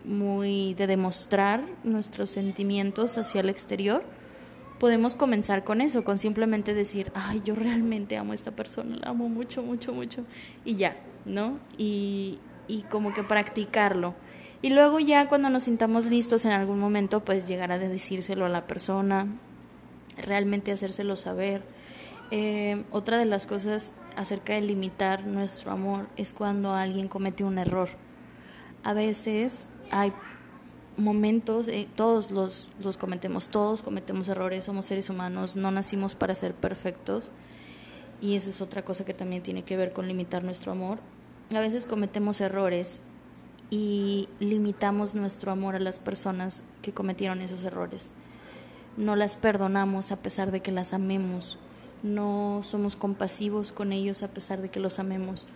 muy 0.05 0.75
de 0.75 0.87
demostrar 0.87 1.65
nuestros 1.85 2.29
sentimientos 2.29 3.17
hacia 3.17 3.41
el 3.41 3.49
exterior, 3.49 4.05
podemos 4.79 5.15
comenzar 5.15 5.65
con 5.65 5.81
eso, 5.81 6.05
con 6.05 6.19
simplemente 6.19 6.75
decir, 6.75 7.11
ay, 7.15 7.41
yo 7.43 7.55
realmente 7.55 8.19
amo 8.19 8.33
a 8.33 8.35
esta 8.35 8.51
persona, 8.51 8.97
la 8.97 9.09
amo 9.09 9.31
mucho, 9.31 9.63
mucho, 9.63 9.95
mucho, 9.95 10.27
y 10.67 10.75
ya, 10.75 10.99
¿no? 11.25 11.59
Y, 11.79 12.39
y 12.69 12.83
como 12.83 13.15
que 13.15 13.23
practicarlo. 13.23 14.15
Y 14.61 14.69
luego 14.69 15.01
ya 15.01 15.27
cuando 15.27 15.49
nos 15.49 15.63
sintamos 15.63 16.05
listos 16.05 16.45
en 16.45 16.53
algún 16.53 16.79
momento, 16.79 17.25
pues 17.25 17.49
llegar 17.49 17.73
a 17.73 17.79
decírselo 17.79 18.45
a 18.45 18.51
la 18.51 18.67
persona, 18.67 19.29
realmente 20.19 20.73
hacérselo 20.73 21.17
saber. 21.17 21.63
Eh, 22.31 22.85
otra 22.91 23.19
de 23.19 23.25
las 23.25 23.47
cosas 23.47 23.93
acerca 24.17 24.55
de 24.55 24.61
limitar 24.61 25.27
nuestro 25.27 25.73
amor 25.73 26.07
es 26.17 26.33
cuando 26.33 26.75
alguien 26.75 27.09
comete 27.09 27.45
un 27.45 27.59
error. 27.59 27.89
A 28.85 28.93
veces 28.93 29.69
hay 29.91 30.13
momentos, 30.97 31.69
eh, 31.69 31.89
todos 31.97 32.31
los, 32.31 32.69
los 32.83 32.97
cometemos, 32.97 33.49
todos 33.49 33.83
cometemos 33.83 34.29
errores, 34.29 34.65
somos 34.65 34.87
seres 34.87 35.11
humanos, 35.11 35.57
no 35.57 35.71
nacimos 35.71 36.15
para 36.15 36.35
ser 36.35 36.55
perfectos 36.55 37.33
y 38.21 38.37
eso 38.37 38.51
es 38.51 38.61
otra 38.61 38.85
cosa 38.85 39.05
que 39.05 39.15
también 39.15 39.43
tiene 39.43 39.63
que 39.65 39.77
ver 39.77 39.93
con 39.93 40.07
limitar 40.07 40.45
nuestro 40.45 40.73
amor 40.73 40.99
a 41.57 41.61
veces 41.61 41.85
cometemos 41.85 42.41
errores 42.41 43.03
y 43.71 44.29
limitamos 44.39 45.15
nuestro 45.17 45.51
amor 45.51 45.75
a 45.75 45.81
las 45.81 45.99
personas 45.99 46.63
que 46.81 46.93
cometieron 46.93 47.41
esos 47.41 47.65
errores. 47.65 48.11
No 48.97 49.17
las 49.17 49.35
perdonamos 49.35 50.13
a 50.13 50.17
pesar 50.17 50.53
de 50.53 50.61
que 50.61 50.71
las 50.71 50.93
amemos. 50.93 51.59
No 52.03 52.61
somos 52.63 52.97
compasivos 52.97 53.73
con 53.73 53.93
ellos 53.93 54.23
a 54.23 54.29
pesar 54.29 54.63
de 54.63 54.71
que 54.71 54.81
los 54.81 54.99
amemos. 54.99 55.47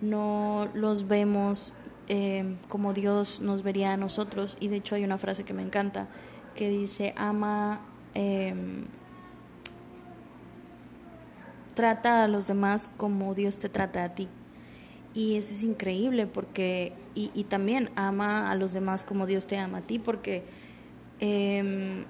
No 0.00 0.68
los 0.74 1.08
vemos 1.08 1.72
eh, 2.08 2.56
como 2.68 2.92
Dios 2.92 3.40
nos 3.40 3.62
vería 3.62 3.92
a 3.92 3.96
nosotros. 3.96 4.56
Y 4.60 4.68
de 4.68 4.76
hecho 4.76 4.94
hay 4.94 5.04
una 5.04 5.18
frase 5.18 5.44
que 5.44 5.52
me 5.52 5.62
encanta 5.62 6.08
que 6.56 6.68
dice, 6.68 7.14
ama, 7.16 7.80
em, 8.14 8.84
trata 11.74 12.24
a 12.24 12.28
los 12.28 12.46
demás 12.46 12.90
como 12.96 13.34
Dios 13.34 13.58
te 13.58 13.68
trata 13.68 14.04
a 14.04 14.14
ti. 14.14 14.28
Y 15.14 15.36
eso 15.36 15.54
es 15.54 15.62
increíble 15.62 16.26
porque, 16.26 16.94
y, 17.14 17.30
y 17.34 17.44
también 17.44 17.90
ama 17.96 18.50
a 18.50 18.54
los 18.54 18.72
demás 18.72 19.04
como 19.04 19.26
Dios 19.26 19.46
te 19.46 19.58
ama 19.58 19.78
a 19.78 19.82
ti, 19.82 19.98
porque 19.98 20.44
em, 21.20 22.04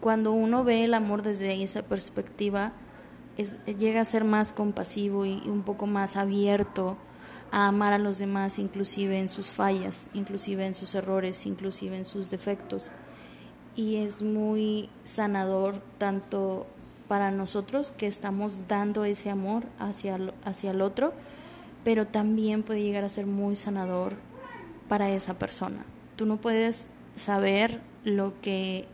cuando 0.00 0.32
uno 0.32 0.64
ve 0.64 0.84
el 0.84 0.94
amor 0.94 1.22
desde 1.22 1.62
esa 1.62 1.82
perspectiva, 1.82 2.72
llega 3.36 4.00
a 4.00 4.04
ser 4.04 4.24
más 4.24 4.52
compasivo 4.52 5.26
y, 5.26 5.42
un 5.46 5.62
poco 5.62 5.86
más 5.86 6.16
abierto 6.16 6.96
a 7.52 7.68
amar 7.68 7.92
a 7.92 7.98
los 7.98 8.18
demás, 8.18 8.58
inclusive 8.58 9.18
en 9.18 9.28
sus 9.28 9.50
fallas, 9.50 10.08
inclusive 10.14 10.66
en 10.66 10.74
sus 10.74 10.94
errores, 10.94 11.46
inclusive 11.46 11.96
en 11.96 12.04
sus 12.04 12.30
defectos. 12.30 12.90
Y 13.76 13.96
es 13.96 14.22
muy 14.22 14.88
sanador 15.04 15.80
tanto 15.98 16.66
para 17.08 17.30
nosotros 17.30 17.92
que 17.92 18.06
estamos 18.06 18.66
dando 18.68 19.04
ese 19.04 19.30
amor 19.30 19.64
hacia, 19.78 20.18
hacia 20.44 20.72
el 20.72 20.80
otro, 20.80 21.12
pero 21.84 22.06
también 22.06 22.62
puede 22.62 22.82
llegar 22.82 23.04
a 23.04 23.08
ser 23.08 23.26
muy 23.26 23.54
sanador 23.54 24.14
para 24.88 25.10
esa 25.10 25.34
persona. 25.34 25.84
Tú 26.16 26.26
no 26.26 26.38
puedes 26.38 26.88
saber 27.14 27.80
lo 28.04 28.40
que 28.40 28.88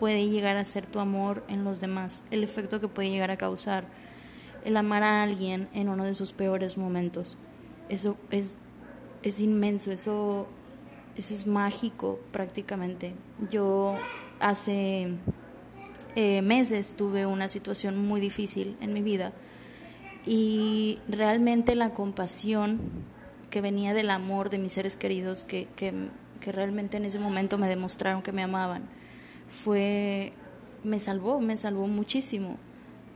puede 0.00 0.30
llegar 0.30 0.56
a 0.56 0.64
ser 0.64 0.86
tu 0.86 0.98
amor 0.98 1.44
en 1.46 1.62
los 1.62 1.78
demás, 1.82 2.22
el 2.30 2.42
efecto 2.42 2.80
que 2.80 2.88
puede 2.88 3.10
llegar 3.10 3.30
a 3.30 3.36
causar 3.36 3.84
el 4.64 4.78
amar 4.78 5.02
a 5.02 5.22
alguien 5.22 5.68
en 5.74 5.90
uno 5.90 6.04
de 6.04 6.14
sus 6.14 6.32
peores 6.32 6.78
momentos. 6.78 7.36
Eso 7.90 8.16
es, 8.30 8.56
es 9.22 9.40
inmenso, 9.40 9.92
eso, 9.92 10.46
eso 11.18 11.34
es 11.34 11.46
mágico 11.46 12.18
prácticamente. 12.32 13.12
Yo 13.50 13.94
hace 14.40 15.08
eh, 16.16 16.40
meses 16.40 16.94
tuve 16.96 17.26
una 17.26 17.48
situación 17.48 17.98
muy 18.02 18.22
difícil 18.22 18.78
en 18.80 18.94
mi 18.94 19.02
vida 19.02 19.34
y 20.24 20.98
realmente 21.08 21.74
la 21.74 21.92
compasión 21.92 22.80
que 23.50 23.60
venía 23.60 23.92
del 23.92 24.08
amor 24.08 24.48
de 24.48 24.56
mis 24.56 24.72
seres 24.72 24.96
queridos 24.96 25.44
que, 25.44 25.68
que, 25.76 25.92
realmente 26.52 26.96
en 26.96 27.04
ese 27.04 27.18
momento 27.18 27.58
me 27.58 27.68
demostraron 27.68 28.22
que 28.22 28.32
me 28.32 28.42
amaban 28.42 28.99
fue 29.50 30.32
me 30.82 30.98
salvó 30.98 31.40
me 31.40 31.56
salvó 31.56 31.86
muchísimo 31.86 32.56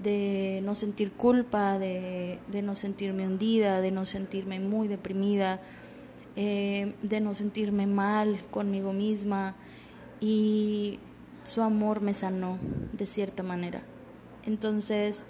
de 0.03 0.61
no 0.65 0.75
sentir 0.75 1.13
culpa 1.13 1.79
de, 1.79 2.39
de 2.51 2.63
no 2.63 2.75
sentirme 2.75 3.27
hundida 3.27 3.81
de 3.81 3.91
no 3.91 4.05
sentirme 4.05 4.61
muy 4.61 4.89
deprimida 4.89 5.61
eh, 6.37 6.95
de 7.03 7.21
no 7.21 7.33
sentirme 7.33 7.87
mal 7.87 8.41
conmigo 8.51 8.93
misma 8.93 9.55
y 10.21 10.99
su 11.45 11.63
amor 11.63 12.01
me 12.01 12.13
sanó 12.13 12.59
de 12.93 13.07
cierta 13.07 13.43
manera 13.43 13.83
entonces 14.45 15.25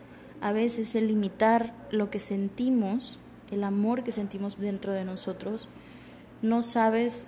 a 0.44 0.52
veces 0.52 0.94
el 0.94 1.08
limitar 1.08 1.72
lo 1.90 2.10
que 2.10 2.18
sentimos, 2.18 3.18
el 3.50 3.64
amor 3.64 4.04
que 4.04 4.12
sentimos 4.12 4.58
dentro 4.58 4.92
de 4.92 5.04
nosotros, 5.04 5.70
no 6.42 6.62
sabes 6.62 7.26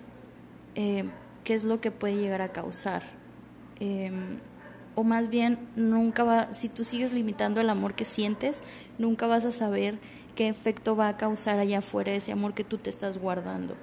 eh, 0.74 1.04
qué 1.42 1.54
es 1.54 1.64
lo 1.64 1.80
que 1.80 1.90
puede 1.90 2.16
llegar 2.16 2.42
a 2.42 2.52
causar. 2.52 3.04
Em, 3.80 4.38
o 4.94 5.04
más 5.04 5.28
bien, 5.28 5.58
nunca 5.76 6.24
va, 6.24 6.52
si 6.52 6.68
tú 6.68 6.84
sigues 6.84 7.12
limitando 7.12 7.60
el 7.60 7.70
amor 7.70 7.94
que 7.94 8.04
sientes, 8.04 8.62
nunca 8.98 9.26
vas 9.26 9.44
a 9.44 9.52
saber 9.52 9.98
qué 10.34 10.48
efecto 10.48 10.96
va 10.96 11.08
a 11.08 11.16
causar 11.16 11.58
allá 11.58 11.78
afuera 11.78 12.12
ese 12.12 12.32
amor 12.32 12.54
que 12.54 12.64
tú 12.64 12.78
te 12.78 12.90
estás 12.90 13.18
guardando. 13.18 13.74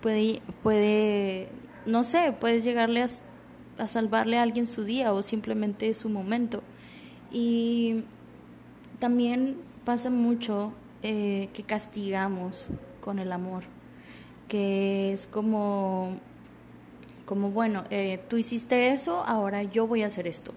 Puede, 0.00 0.40
puede 0.62 1.48
no 1.86 2.04
sé, 2.04 2.34
puedes 2.38 2.64
llegarle 2.64 3.02
a, 3.02 3.06
a 3.78 3.86
salvarle 3.86 4.38
a 4.38 4.42
alguien 4.42 4.66
su 4.66 4.84
día 4.84 5.12
o 5.12 5.22
simplemente 5.22 5.92
su 5.94 6.08
momento. 6.08 6.62
Y 7.32 8.04
también 8.98 9.56
pasa 9.84 10.10
mucho 10.10 10.72
eh, 11.02 11.48
que 11.54 11.62
castigamos 11.62 12.66
con 13.00 13.18
el 13.18 13.32
amor, 13.32 13.64
que 14.48 15.12
es 15.12 15.26
como, 15.26 16.16
como 17.28 17.50
bueno, 17.50 17.84
eh, 17.90 18.18
tú 18.28 18.38
hiciste 18.38 18.88
eso, 18.88 19.22
ahora 19.26 19.62
yo 19.62 19.86
voy 19.86 20.02
a 20.02 20.06
hacer 20.06 20.26
esto. 20.26 20.54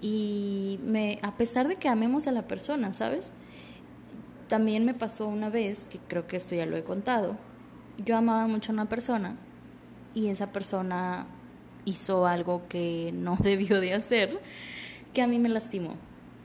Y 0.00 0.78
me, 0.84 1.18
a 1.22 1.36
pesar 1.36 1.66
de 1.66 1.74
que 1.74 1.88
amemos 1.88 2.28
a 2.28 2.32
la 2.32 2.46
persona, 2.46 2.92
¿sabes? 2.92 3.32
También 4.46 4.84
me 4.84 4.94
pasó 4.94 5.26
una 5.26 5.50
vez, 5.50 5.86
que 5.86 5.98
creo 5.98 6.28
que 6.28 6.36
esto 6.36 6.54
ya 6.54 6.64
lo 6.64 6.76
he 6.76 6.84
contado, 6.84 7.36
yo 8.04 8.16
amaba 8.16 8.46
mucho 8.46 8.70
a 8.70 8.74
una 8.74 8.88
persona 8.88 9.34
y 10.14 10.28
esa 10.28 10.52
persona 10.52 11.26
hizo 11.86 12.28
algo 12.28 12.68
que 12.68 13.10
no 13.12 13.36
debió 13.42 13.80
de 13.80 13.92
hacer, 13.92 14.38
que 15.12 15.22
a 15.22 15.26
mí 15.26 15.40
me 15.40 15.48
lastimó. 15.48 15.94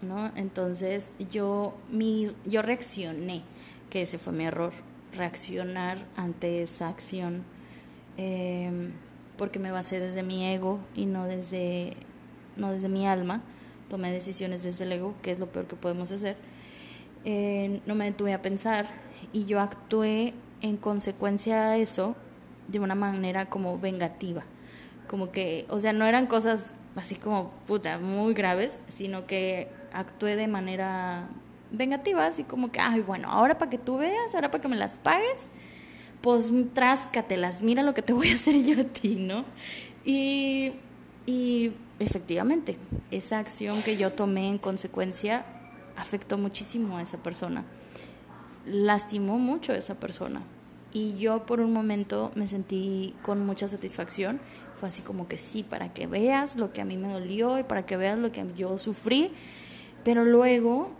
¿no? 0.01 0.31
Entonces 0.35 1.11
yo, 1.29 1.77
mi, 1.91 2.31
yo 2.47 2.63
reaccioné, 2.63 3.43
que 3.91 4.01
ese 4.01 4.17
fue 4.17 4.33
mi 4.33 4.45
error, 4.45 4.73
reaccionar 5.13 5.99
ante 6.17 6.63
esa 6.63 6.89
acción, 6.89 7.43
em, 8.17 8.93
porque 9.41 9.57
me 9.57 9.71
basé 9.71 9.99
desde 9.99 10.21
mi 10.21 10.45
ego 10.45 10.79
y 10.95 11.07
no 11.07 11.25
desde, 11.25 11.93
no 12.57 12.71
desde 12.71 12.89
mi 12.89 13.07
alma, 13.07 13.41
tomé 13.89 14.11
decisiones 14.11 14.61
desde 14.61 14.83
el 14.83 14.91
ego, 14.91 15.15
que 15.23 15.31
es 15.31 15.39
lo 15.39 15.47
peor 15.47 15.65
que 15.65 15.75
podemos 15.75 16.11
hacer, 16.11 16.37
eh, 17.25 17.81
no 17.87 17.95
me 17.95 18.05
detuve 18.05 18.35
a 18.35 18.43
pensar 18.43 18.85
y 19.33 19.45
yo 19.45 19.59
actué 19.59 20.35
en 20.61 20.77
consecuencia 20.77 21.71
a 21.71 21.77
eso 21.77 22.15
de 22.67 22.79
una 22.79 22.93
manera 22.93 23.47
como 23.47 23.79
vengativa. 23.79 24.43
Como 25.07 25.31
que, 25.31 25.65
o 25.69 25.79
sea, 25.79 25.91
no 25.91 26.05
eran 26.05 26.27
cosas 26.27 26.71
así 26.95 27.15
como, 27.15 27.49
puta, 27.65 27.97
muy 27.97 28.35
graves, 28.35 28.79
sino 28.89 29.25
que 29.25 29.69
actué 29.91 30.35
de 30.35 30.47
manera 30.47 31.29
vengativa, 31.71 32.27
así 32.27 32.43
como 32.43 32.71
que, 32.71 32.79
ay, 32.79 32.99
bueno, 32.99 33.27
ahora 33.31 33.57
para 33.57 33.71
que 33.71 33.79
tú 33.79 33.97
veas, 33.97 34.35
ahora 34.35 34.51
para 34.51 34.61
que 34.61 34.67
me 34.67 34.75
las 34.75 34.99
pagues, 34.99 35.47
pues 36.21 36.51
tráscatelas, 36.73 37.63
mira 37.63 37.83
lo 37.83 37.93
que 37.93 38.01
te 38.01 38.13
voy 38.13 38.29
a 38.29 38.33
hacer 38.33 38.63
yo 38.63 38.81
a 38.81 38.85
ti, 38.85 39.15
¿no? 39.15 39.43
Y, 40.05 40.73
y 41.25 41.73
efectivamente, 41.99 42.77
esa 43.11 43.39
acción 43.39 43.81
que 43.81 43.97
yo 43.97 44.11
tomé 44.11 44.49
en 44.49 44.57
consecuencia 44.57 45.45
afectó 45.97 46.37
muchísimo 46.37 46.97
a 46.97 47.01
esa 47.01 47.17
persona, 47.17 47.63
lastimó 48.65 49.37
mucho 49.37 49.73
a 49.73 49.77
esa 49.77 49.95
persona. 49.95 50.41
Y 50.93 51.15
yo 51.17 51.45
por 51.45 51.61
un 51.61 51.71
momento 51.71 52.31
me 52.35 52.47
sentí 52.47 53.15
con 53.21 53.45
mucha 53.45 53.67
satisfacción. 53.67 54.41
Fue 54.75 54.89
así 54.89 55.01
como 55.01 55.27
que 55.27 55.37
sí, 55.37 55.63
para 55.63 55.93
que 55.93 56.05
veas 56.05 56.57
lo 56.57 56.73
que 56.73 56.81
a 56.81 56.85
mí 56.85 56.97
me 56.97 57.13
dolió 57.13 57.57
y 57.57 57.63
para 57.63 57.85
que 57.85 57.95
veas 57.95 58.19
lo 58.19 58.31
que 58.31 58.45
yo 58.57 58.77
sufrí. 58.77 59.31
Pero 60.03 60.25
luego, 60.25 60.91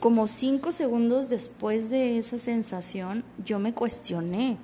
como 0.00 0.28
cinco 0.28 0.72
segundos 0.72 1.28
después 1.28 1.90
de 1.90 2.18
esa 2.18 2.38
sensación, 2.38 3.24
yo 3.44 3.58
me 3.58 3.72
cuestioné. 3.72 4.58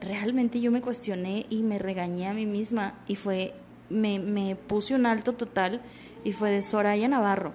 Realmente 0.00 0.60
yo 0.60 0.70
me 0.70 0.82
cuestioné 0.82 1.46
y 1.48 1.62
me 1.62 1.78
regañé 1.78 2.28
a 2.28 2.34
mí 2.34 2.46
misma. 2.46 2.94
Y 3.06 3.16
fue, 3.16 3.54
me, 3.88 4.18
me 4.18 4.56
puse 4.56 4.94
un 4.94 5.06
alto 5.06 5.32
total 5.34 5.80
y 6.24 6.32
fue 6.32 6.50
de 6.50 6.62
Soraya 6.62 7.08
Navarro. 7.08 7.52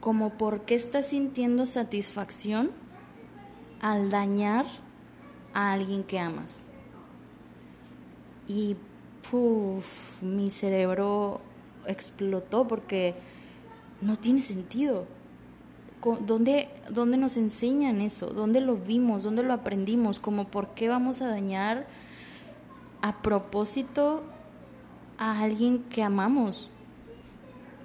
Como, 0.00 0.30
¿por 0.30 0.62
qué 0.62 0.74
estás 0.74 1.08
sintiendo 1.08 1.66
satisfacción 1.66 2.70
al 3.80 4.10
dañar 4.10 4.66
a 5.54 5.72
alguien 5.72 6.04
que 6.04 6.18
amas. 6.18 6.66
Y 8.46 8.76
puff, 9.30 10.22
mi 10.22 10.50
cerebro 10.50 11.40
explotó 11.86 12.66
porque 12.66 13.14
no 14.00 14.16
tiene 14.16 14.40
sentido. 14.40 15.06
¿Dónde, 16.02 16.68
¿Dónde 16.90 17.16
nos 17.16 17.36
enseñan 17.36 18.00
eso? 18.00 18.28
¿Dónde 18.28 18.60
lo 18.60 18.76
vimos? 18.76 19.24
¿Dónde 19.24 19.42
lo 19.42 19.52
aprendimos? 19.52 20.20
Como 20.20 20.46
por 20.46 20.74
qué 20.74 20.88
vamos 20.88 21.20
a 21.22 21.28
dañar 21.28 21.86
a 23.02 23.20
propósito 23.20 24.22
a 25.18 25.40
alguien 25.42 25.82
que 25.84 26.02
amamos. 26.02 26.70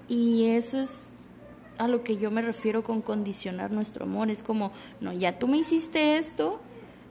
Y 0.07 0.45
eso 0.45 0.79
es 0.79 1.13
a 1.77 1.87
lo 1.87 2.03
que 2.03 2.17
yo 2.17 2.31
me 2.31 2.41
refiero 2.41 2.83
con 2.83 3.01
condicionar 3.01 3.71
nuestro 3.71 4.05
amor. 4.05 4.29
Es 4.29 4.43
como, 4.43 4.71
no, 5.01 5.13
ya 5.13 5.39
tú 5.39 5.47
me 5.47 5.57
hiciste 5.57 6.17
esto, 6.17 6.59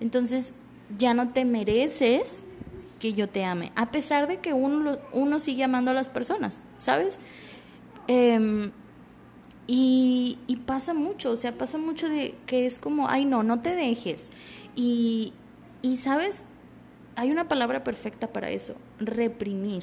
entonces 0.01 0.55
ya 0.99 1.15
no 1.15 1.31
te 1.31 1.45
mereces 1.45 2.45
que 3.01 3.15
yo 3.15 3.29
te 3.29 3.45
ame, 3.45 3.73
a 3.75 3.91
pesar 3.91 4.29
de 4.29 4.39
que 4.39 4.53
uno, 4.53 4.97
uno 5.13 5.41
sigue 5.41 5.65
amando 5.65 5.91
a 5.91 5.95
las 5.95 6.09
personas, 6.09 6.61
¿sabes? 6.79 7.19
Em, 8.07 8.71
y, 9.75 10.37
pasa 10.67 10.93
mucho, 10.93 11.31
o 11.31 11.37
sea, 11.39 11.57
pasa 11.57 11.79
mucho 11.79 12.07
de 12.07 12.35
que 12.45 12.67
es 12.67 12.79
como, 12.79 13.09
ay 13.09 13.25
no, 13.25 13.43
no 13.43 13.63
te 13.63 13.75
dejes. 13.75 14.31
Y, 14.77 15.33
y 15.81 15.97
sabes, 15.97 16.45
hay 17.17 17.31
una 17.31 17.49
palabra 17.49 17.83
perfecta 17.83 18.27
para 18.27 18.51
eso, 18.51 18.75
reprimir. 18.99 19.83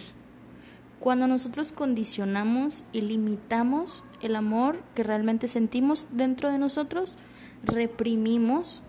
Cuando 0.99 1.25
nosotros 1.25 1.71
condicionamos 1.71 2.83
y 2.93 3.01
limitamos 3.01 4.03
el 4.21 4.35
amor 4.35 4.79
que 4.93 5.01
realmente 5.01 5.47
sentimos 5.47 6.07
dentro 6.11 6.51
de 6.51 6.59
nosotros, 6.59 7.17
reprimimos 7.63 8.83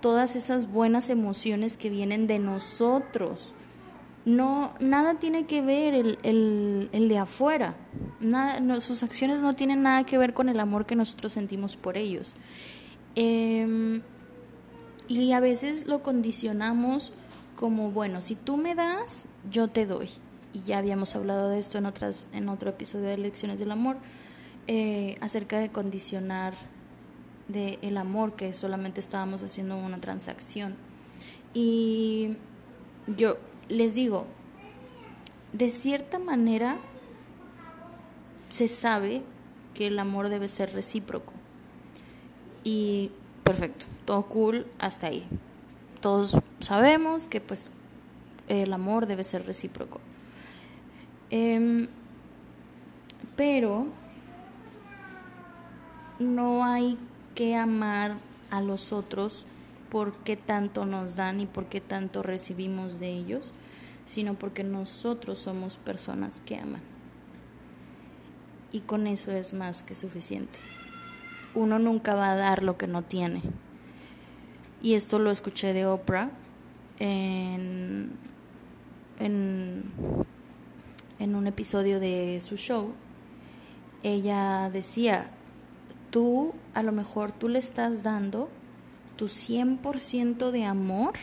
todas 0.00 0.34
esas 0.34 0.68
buenas 0.68 1.10
emociones 1.10 1.76
que 1.76 1.90
vienen 1.90 2.26
de 2.26 2.40
nosotros. 2.40 3.54
No, 4.24 4.72
nada 4.78 5.14
tiene 5.14 5.46
que 5.46 5.62
ver 5.62 5.94
el, 5.94 6.18
el, 6.22 6.88
el 6.92 7.08
de 7.08 7.18
afuera. 7.18 7.74
Nada, 8.20 8.80
sus 8.80 9.02
acciones 9.02 9.40
no 9.40 9.54
tienen 9.54 9.82
nada 9.82 10.04
que 10.04 10.16
ver 10.16 10.32
con 10.32 10.48
el 10.48 10.60
amor 10.60 10.86
que 10.86 10.94
nosotros 10.94 11.32
sentimos 11.32 11.76
por 11.76 11.96
ellos. 11.96 12.36
Em, 13.16 14.00
y 15.08 15.32
a 15.32 15.40
veces 15.40 15.86
lo 15.86 16.02
condicionamos 16.02 17.12
como, 17.56 17.90
bueno, 17.90 18.20
si 18.20 18.36
tú 18.36 18.56
me 18.56 18.74
das, 18.74 19.24
yo 19.50 19.68
te 19.68 19.86
doy. 19.86 20.08
Y 20.52 20.60
ya 20.60 20.78
habíamos 20.78 21.16
hablado 21.16 21.48
de 21.48 21.58
esto 21.58 21.78
en, 21.78 21.86
otras, 21.86 22.26
en 22.32 22.48
otro 22.48 22.70
episodio 22.70 23.06
de 23.06 23.18
Lecciones 23.18 23.58
del 23.58 23.72
Amor, 23.72 23.96
eh, 24.68 25.16
acerca 25.20 25.58
de 25.58 25.70
condicionar 25.70 26.54
de 27.48 27.78
el 27.82 27.96
amor 27.96 28.34
que 28.36 28.52
solamente 28.52 29.00
estábamos 29.00 29.42
haciendo 29.42 29.76
una 29.76 30.00
transacción. 30.00 30.76
Y 31.54 32.36
yo 33.16 33.36
les 33.72 33.94
digo, 33.94 34.26
de 35.52 35.70
cierta 35.70 36.18
manera 36.18 36.76
se 38.50 38.68
sabe 38.68 39.22
que 39.74 39.86
el 39.86 39.98
amor 39.98 40.28
debe 40.28 40.48
ser 40.48 40.72
recíproco. 40.74 41.32
Y 42.64 43.10
perfecto, 43.42 43.86
todo 44.04 44.24
cool 44.24 44.66
hasta 44.78 45.06
ahí. 45.06 45.24
Todos 46.00 46.36
sabemos 46.60 47.26
que 47.26 47.40
pues 47.40 47.70
el 48.48 48.72
amor 48.72 49.06
debe 49.06 49.24
ser 49.24 49.46
recíproco. 49.46 50.00
Em, 51.30 51.88
pero 53.36 53.86
no 56.18 56.64
hay 56.64 56.98
que 57.34 57.56
amar 57.56 58.16
a 58.50 58.60
los 58.60 58.92
otros 58.92 59.46
porque 59.90 60.36
tanto 60.36 60.86
nos 60.86 61.16
dan 61.16 61.40
y 61.40 61.46
porque 61.46 61.80
tanto 61.80 62.22
recibimos 62.22 62.98
de 62.98 63.10
ellos, 63.10 63.52
sino 64.12 64.34
porque 64.34 64.62
nosotros 64.62 65.38
somos 65.38 65.78
personas 65.78 66.40
que 66.44 66.58
aman. 66.58 66.82
Y 68.70 68.80
con 68.80 69.06
eso 69.06 69.32
es 69.32 69.54
más 69.54 69.82
que 69.82 69.94
suficiente. 69.94 70.58
Uno 71.54 71.78
nunca 71.78 72.14
va 72.14 72.32
a 72.32 72.36
dar 72.36 72.62
lo 72.62 72.76
que 72.76 72.86
no 72.86 73.00
tiene. 73.00 73.40
Y 74.82 74.92
esto 74.92 75.18
lo 75.18 75.30
escuché 75.30 75.72
de 75.72 75.86
Oprah 75.86 76.28
en, 76.98 78.10
en, 79.18 79.90
en 81.18 81.34
un 81.34 81.46
episodio 81.46 81.98
de 81.98 82.42
su 82.42 82.58
show. 82.58 82.92
Ella 84.02 84.68
decía, 84.70 85.30
tú 86.10 86.52
a 86.74 86.82
lo 86.82 86.92
mejor 86.92 87.32
tú 87.32 87.48
le 87.48 87.58
estás 87.58 88.02
dando 88.02 88.50
tu 89.16 89.28
100% 89.28 90.50
de 90.50 90.66
amor 90.66 91.14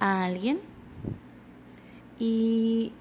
a 0.00 0.24
alguien 0.24 0.71
y 2.24 2.92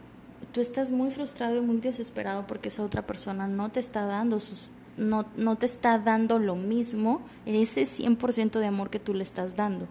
tú 0.51 0.61
estás 0.61 0.89
muy 0.89 1.11
frustrado 1.11 1.55
y 1.55 1.61
muy 1.61 1.77
desesperado 1.77 2.47
porque 2.47 2.69
esa 2.69 2.81
otra 2.83 3.05
persona 3.05 3.47
no 3.47 3.69
te 3.69 3.79
está 3.79 4.07
dando 4.07 4.39
sus 4.39 4.71
no, 4.97 5.27
no 5.37 5.57
te 5.57 5.67
está 5.67 5.99
dando 5.99 6.39
lo 6.39 6.55
mismo, 6.55 7.21
ese 7.45 7.83
100% 7.83 8.59
de 8.59 8.65
amor 8.65 8.89
que 8.89 8.99
tú 8.99 9.13
le 9.13 9.23
estás 9.23 9.55
dando, 9.55 9.87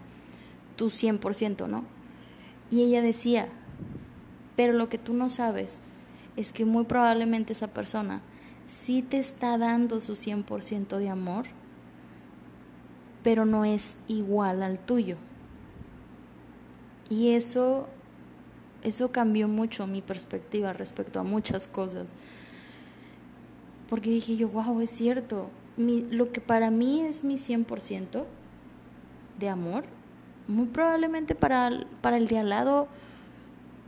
tu 0.74 0.86
100%, 0.86 1.68
¿no? 1.68 1.84
Y 2.72 2.82
ella 2.82 3.02
decía, 3.02 3.48
pero 4.56 4.72
lo 4.72 4.88
que 4.88 4.98
tú 4.98 5.14
no 5.14 5.30
sabes 5.30 5.80
es 6.36 6.50
que 6.50 6.64
muy 6.64 6.84
probablemente 6.84 7.52
esa 7.52 7.68
persona 7.68 8.22
sí 8.66 9.00
te 9.00 9.18
está 9.18 9.58
dando 9.58 10.00
su 10.00 10.14
100% 10.14 10.98
de 10.98 11.08
amor, 11.08 11.46
pero 13.22 13.44
no 13.44 13.64
es 13.64 13.94
igual 14.08 14.62
al 14.64 14.80
tuyo. 14.80 15.16
Y 17.08 17.30
eso, 17.30 17.88
eso 18.82 19.12
cambió 19.12 19.48
mucho 19.48 19.86
mi 19.86 20.02
perspectiva 20.02 20.72
respecto 20.72 21.20
a 21.20 21.22
muchas 21.22 21.66
cosas. 21.66 22.14
Porque 23.88 24.10
dije 24.10 24.36
yo, 24.36 24.48
wow, 24.48 24.80
es 24.80 24.90
cierto. 24.90 25.50
lo 25.76 26.32
que 26.32 26.40
para 26.40 26.70
mí 26.70 27.00
es 27.00 27.24
mi 27.24 27.34
100% 27.34 28.24
de 29.38 29.48
amor, 29.48 29.84
muy 30.46 30.66
probablemente 30.66 31.34
para, 31.34 31.70
para 32.00 32.16
el 32.16 32.26
de 32.26 32.38
al 32.38 32.50
lado 32.50 32.88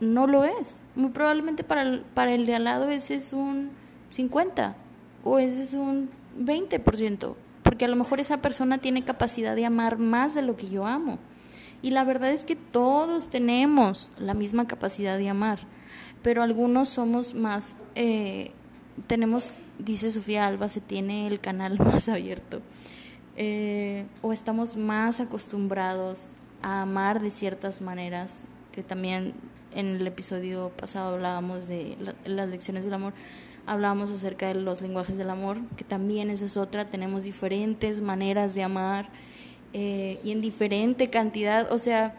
no 0.01 0.27
lo 0.27 0.45
es. 0.45 0.83
Muy 0.95 1.11
probablemente 1.11 1.65
para 1.65 1.83
el, 1.83 2.01
para 2.01 2.35
el 2.35 2.47
de 2.47 2.57
al 2.57 2.65
lado 2.65 2.89
ese 2.89 3.15
es 3.15 3.33
un 3.33 3.71
50 4.11 4.75
o 5.25 5.39
ese 5.39 5.63
es 5.63 5.75
un 5.75 6.11
20%, 6.39 7.35
porque 7.63 7.85
a 7.85 7.89
lo 7.89 7.97
mejor 7.97 8.21
esa 8.21 8.39
persona 8.39 8.79
tiene 8.79 9.05
capacidad 9.05 9.55
de 9.55 9.67
amar 9.67 9.99
más 9.99 10.35
de 10.35 10.43
lo 10.43 10.57
que 10.57 10.69
yo 10.69 10.87
amo. 10.87 11.19
Y 11.83 11.91
la 11.91 12.05
verdad 12.05 12.31
es 12.31 12.45
que 12.45 12.55
todos 12.55 13.29
tenemos 13.29 14.09
la 14.17 14.35
misma 14.35 14.69
capacidad 14.69 15.19
de 15.19 15.29
amar, 15.29 15.59
pero 16.23 16.45
algunos 16.45 16.89
somos 16.89 17.35
más, 17.35 17.77
eh, 17.97 18.53
tenemos, 19.09 19.53
dice 19.81 20.11
Sofía 20.13 20.47
Alba, 20.47 20.69
se 20.69 20.81
tiene 20.81 21.27
el 21.27 21.41
canal 21.41 21.79
más 21.85 22.09
abierto, 22.09 22.63
eh, 23.37 24.07
o 24.23 24.33
estamos 24.33 24.77
más 24.77 25.19
acostumbrados 25.19 26.31
a 26.63 26.83
amar 26.83 27.21
de 27.21 27.33
ciertas 27.33 27.83
maneras, 27.83 28.43
que 28.71 28.85
también 28.85 29.35
en 29.75 29.97
el 29.97 30.07
episodio 30.07 30.71
pasado 30.77 31.15
hablábamos 31.15 31.67
de 31.67 31.97
las 32.25 32.49
lecciones 32.49 32.85
del 32.85 32.95
amor, 32.95 33.13
hablábamos 33.67 34.13
acerca 34.13 34.47
de 34.47 34.55
los 34.55 34.83
lenguajes 34.83 35.17
del 35.17 35.31
amor, 35.31 35.59
que 35.77 35.83
también 35.83 36.31
esa 36.31 36.45
es 36.45 36.57
otra, 36.57 36.91
tenemos 36.91 37.25
diferentes 37.25 38.01
maneras 38.01 38.55
de 38.55 38.63
amar 38.63 39.09
eh, 39.73 40.21
y 40.25 40.33
en 40.33 40.41
diferente 40.41 41.11
cantidad. 41.11 41.71
O 41.73 41.79
sea, 41.79 42.15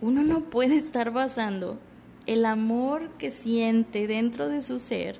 uno 0.00 0.22
no 0.22 0.40
puede 0.40 0.76
estar 0.76 1.12
basando 1.12 1.78
el 2.26 2.44
amor 2.44 3.10
que 3.18 3.30
siente 3.30 4.06
dentro 4.06 4.48
de 4.48 4.62
su 4.62 4.78
ser 4.78 5.16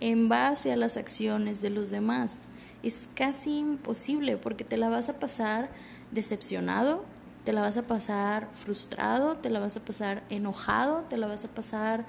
en 0.00 0.28
base 0.28 0.72
a 0.72 0.76
las 0.76 0.96
acciones 0.96 1.60
de 1.60 1.70
los 1.70 1.90
demás. 1.90 2.40
Es 2.82 3.08
casi 3.14 3.58
imposible 3.58 4.36
porque 4.36 4.64
te 4.64 4.76
la 4.76 4.88
vas 4.88 5.08
a 5.08 5.18
pasar 5.18 5.70
decepcionado, 6.10 7.04
te 7.44 7.52
la 7.52 7.60
vas 7.60 7.76
a 7.76 7.82
pasar 7.82 8.48
frustrado, 8.52 9.36
te 9.36 9.50
la 9.50 9.60
vas 9.60 9.76
a 9.76 9.80
pasar 9.80 10.22
enojado, 10.30 11.04
te 11.08 11.16
la 11.16 11.26
vas 11.26 11.44
a 11.44 11.48
pasar 11.48 12.04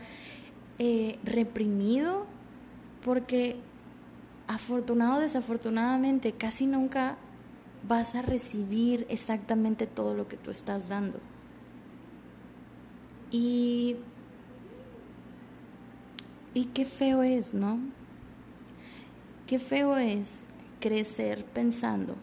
eh, 0.80 1.20
reprimido, 1.24 2.26
porque 3.04 3.58
afortunado 4.48 5.18
o 5.18 5.20
desafortunadamente 5.20 6.32
casi 6.32 6.66
nunca 6.66 7.18
vas 7.88 8.16
a 8.16 8.22
recibir 8.22 9.06
exactamente 9.10 9.88
todo 9.88 10.14
lo 10.14 10.28
que 10.28 10.38
tú 10.38 10.52
estás 10.52 10.90
dando. 10.90 11.20
Y, 13.32 13.98
y 16.54 16.66
qué 16.66 16.86
feo 16.86 17.24
es, 17.24 17.54
¿no? 17.54 17.80
Qué 19.48 19.60
feo 19.60 19.98
es 19.98 20.44
crecer 20.80 21.44
pensando 21.46 22.16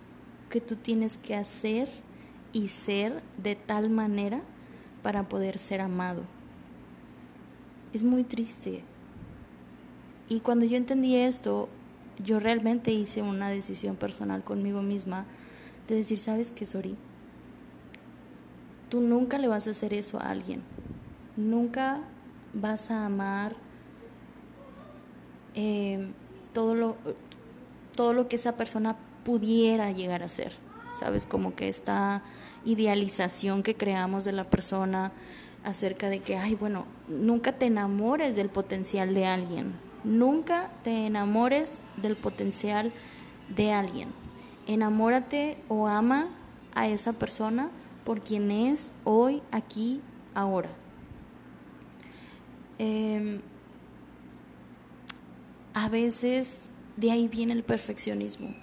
que 0.49 0.61
tú 0.61 0.77
tienes 0.77 1.16
que 1.16 1.35
hacer 1.35 1.88
y 2.53 2.68
ser 2.68 3.23
de 3.37 3.57
tal 3.57 3.90
manera 3.90 4.42
para 5.03 5.29
poder 5.29 5.59
ser 5.59 5.81
amado. 5.81 6.23
Es 7.92 8.03
muy 8.03 8.25
triste. 8.25 8.83
Y 10.29 10.40
cuando 10.40 10.64
yo 10.64 10.77
entendí 10.77 11.16
esto, 11.16 11.68
yo 12.25 12.38
realmente 12.38 12.92
hice 12.92 13.23
una 13.23 13.49
decisión 13.49 13.96
personal 13.96 14.44
conmigo 14.44 14.83
misma 14.83 15.27
de 15.90 15.96
decir, 15.96 16.18
¿sabes 16.18 16.50
qué, 16.50 16.64
Sori? 16.64 16.96
Tú 18.88 19.00
nunca 19.00 19.38
le 19.38 19.48
vas 19.48 19.66
a 19.66 19.72
hacer 19.72 19.92
eso 19.92 20.20
a 20.20 20.31
alguien. 20.31 20.62
Nunca 21.37 22.00
vas 22.55 22.90
a 22.90 23.07
amar 23.07 23.57
eh, 25.55 26.09
todo, 26.53 26.74
lo, 26.74 26.96
todo 27.94 28.12
lo 28.12 28.29
que 28.29 28.37
esa 28.37 28.57
persona 28.57 28.96
pudiera 29.24 29.90
llegar 29.92 30.22
a 30.22 30.29
ser. 30.29 30.53
¿Sabes? 30.92 31.26
Como 31.26 31.55
que 31.55 31.68
esta 31.68 32.22
idealización 32.64 33.62
que 33.62 33.76
creamos 33.76 34.24
de 34.24 34.33
la 34.33 34.44
persona 34.44 35.12
acerca 35.64 36.09
de 36.09 36.20
que, 36.20 36.37
ay, 36.37 36.55
bueno, 36.55 36.87
nunca 37.09 37.53
te 37.53 37.66
enamores 37.66 38.35
del 38.35 38.48
potencial 38.48 39.14
de 39.14 39.26
alguien. 39.26 39.74
Nunca 40.03 40.70
te 40.83 41.07
enamores 41.07 41.81
del 41.96 42.16
potencial 42.16 42.92
de 43.55 43.72
alguien. 43.72 44.09
Enamórate 44.66 45.57
o 45.68 45.87
ama 45.87 46.29
a 46.75 46.88
esa 46.88 47.12
persona 47.12 47.70
por 48.05 48.20
quien 48.20 48.51
es 48.51 48.92
hoy, 49.05 49.42
aquí, 49.51 50.01
ahora. 50.35 50.70
Em, 52.79 53.40
a 55.75 55.88
veces 55.88 56.70
de 56.96 57.11
ahí 57.11 57.29
viene 57.29 57.53
el 57.53 57.62
perfeccionismo. 57.62 58.55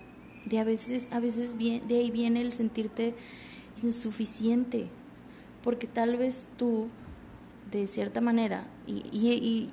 De 0.46 0.60
a 0.60 0.64
veces, 0.64 1.08
a 1.12 1.20
veces 1.20 1.58
de 1.58 1.98
ahí 1.98 2.10
viene 2.12 2.42
el 2.42 2.52
sentirte 2.52 3.14
insuficiente, 3.84 4.88
porque 5.64 5.88
tal 5.88 6.18
vez 6.18 6.48
tú, 6.58 6.88
de 7.72 7.86
cierta 7.86 8.22
manera, 8.22 8.66
y, 8.88 9.70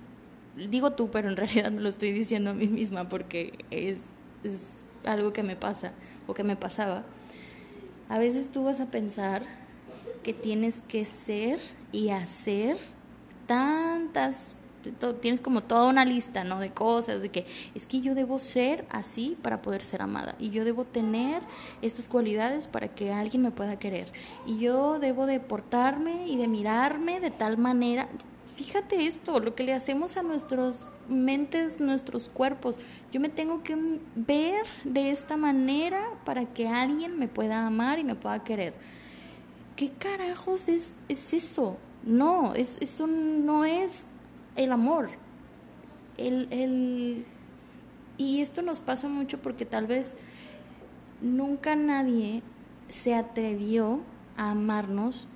digo 0.69 0.93
tú, 0.93 1.11
pero 1.11 1.29
en 1.31 1.37
realidad 1.39 1.71
me 1.71 1.81
lo 1.81 1.89
estoy 1.89 2.13
diciendo 2.13 2.51
a 2.51 2.55
mí 2.55 2.67
misma 2.67 3.09
porque 3.09 3.53
es, 3.71 4.07
es 4.43 4.85
algo 5.05 5.33
que 5.33 5.43
me 5.43 5.57
pasa 5.57 5.93
o 6.27 6.35
que 6.35 6.45
me 6.45 6.57
pasaba, 6.57 7.05
a 8.09 8.19
veces 8.19 8.51
tú 8.51 8.65
vas 8.65 8.81
a 8.81 8.87
pensar 8.87 9.43
que 10.23 10.33
tienes 10.33 10.81
que 10.81 11.05
ser 11.05 11.61
y 11.93 12.11
hacer 12.11 12.79
tantas 13.47 14.59
tienes 15.21 15.41
como 15.41 15.63
toda 15.63 15.89
una 15.89 16.05
lista, 16.05 16.45
¿no? 16.45 16.61
De 16.61 16.71
cosas, 16.71 17.23
de 17.23 17.31
que 17.31 17.47
es 17.75 17.87
que 17.87 18.01
yo 18.01 18.15
debo 18.15 18.39
ser 18.39 18.85
así 18.91 19.37
para 19.43 19.63
poder 19.63 19.85
ser 19.85 20.03
amada 20.03 20.35
y 20.39 20.51
yo 20.51 20.65
debo 20.65 20.85
tener 20.85 21.43
estas 21.83 22.09
cualidades 22.09 22.69
para 22.69 22.89
que 22.89 23.13
alguien 23.13 23.43
me 23.43 23.51
pueda 23.51 23.79
querer 23.79 24.13
y 24.47 24.59
yo 24.59 24.99
debo 24.99 25.27
de 25.27 25.41
portarme 25.41 26.27
y 26.27 26.37
de 26.37 26.49
mirarme 26.49 27.21
de 27.21 27.31
tal 27.31 27.59
manera. 27.59 28.09
Fíjate 28.57 29.07
esto, 29.07 29.41
lo 29.41 29.55
que 29.55 29.65
le 29.65 29.75
hacemos 29.75 30.17
a 30.17 30.23
nuestros 30.23 30.87
mentes, 31.09 31.81
nuestros 31.81 32.29
cuerpos. 32.29 32.79
Yo 33.13 33.21
me 33.21 33.29
tengo 33.29 33.63
que 33.63 34.01
ver 34.15 34.65
de 34.85 35.11
esta 35.11 35.37
manera 35.37 36.01
para 36.25 36.47
que 36.47 36.69
alguien 36.69 37.19
me 37.19 37.29
pueda 37.29 37.67
amar 37.67 37.99
y 37.99 38.05
me 38.05 38.15
pueda 38.15 38.43
querer. 38.45 38.75
¿Qué 39.77 39.91
carajos 39.91 40.69
es, 40.69 40.95
es 41.09 41.33
eso? 41.33 41.79
No, 42.05 42.55
es, 42.55 42.79
eso 42.81 43.07
no 43.07 43.65
es 43.65 44.03
el 44.57 44.73
amor. 44.73 45.11
El, 46.17 46.49
el, 46.51 47.25
y 48.19 48.41
esto 48.41 48.63
nos 48.63 48.81
pasa 48.81 49.09
mucho 49.09 49.41
porque 49.43 49.65
tal 49.65 49.87
vez 49.87 50.17
nunca 51.21 51.75
nadie 51.75 52.43
se 52.89 53.15
atrevió 53.15 54.01
a 54.37 54.51
amarnos 54.53 55.27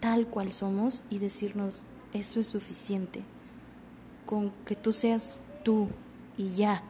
tal 0.00 0.26
cual 0.26 0.52
somos 0.52 1.02
y 1.10 1.18
decirnos, 1.18 1.84
eso 2.12 2.40
es 2.40 2.46
suficiente, 2.46 3.22
con 4.30 4.52
que 4.64 4.76
tú 4.76 4.92
seas 4.92 5.38
tú 5.64 5.88
y 6.38 6.50
ya. 6.50 6.84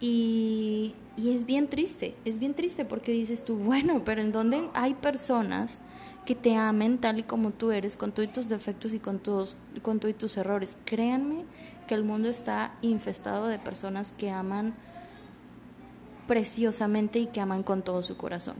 Y, 0.00 0.96
y 1.16 1.30
es 1.30 1.46
bien 1.46 1.68
triste, 1.68 2.16
es 2.24 2.40
bien 2.40 2.54
triste 2.54 2.84
porque 2.84 3.12
dices 3.12 3.44
tú, 3.44 3.54
bueno, 3.54 4.02
pero 4.04 4.20
en 4.20 4.32
donde 4.32 4.68
hay 4.74 4.94
personas 4.94 5.78
que 6.26 6.34
te 6.34 6.56
amen 6.56 6.98
tal 6.98 7.20
y 7.20 7.22
como 7.22 7.52
tú 7.52 7.70
eres, 7.70 7.96
con 7.96 8.10
todos 8.10 8.32
tus 8.32 8.48
defectos 8.48 8.92
y 8.92 8.98
con 8.98 9.20
todos, 9.20 9.56
con 9.82 10.00
todos 10.00 10.18
tus 10.18 10.36
errores. 10.36 10.76
Créanme 10.84 11.44
que 11.86 11.94
el 11.94 12.02
mundo 12.02 12.28
está 12.28 12.74
infestado 12.82 13.46
de 13.46 13.60
personas 13.60 14.10
que 14.10 14.30
aman 14.30 14.74
preciosamente 16.26 17.20
y 17.20 17.26
que 17.26 17.40
aman 17.40 17.62
con 17.62 17.82
todo 17.82 18.02
su 18.02 18.16
corazón. 18.16 18.56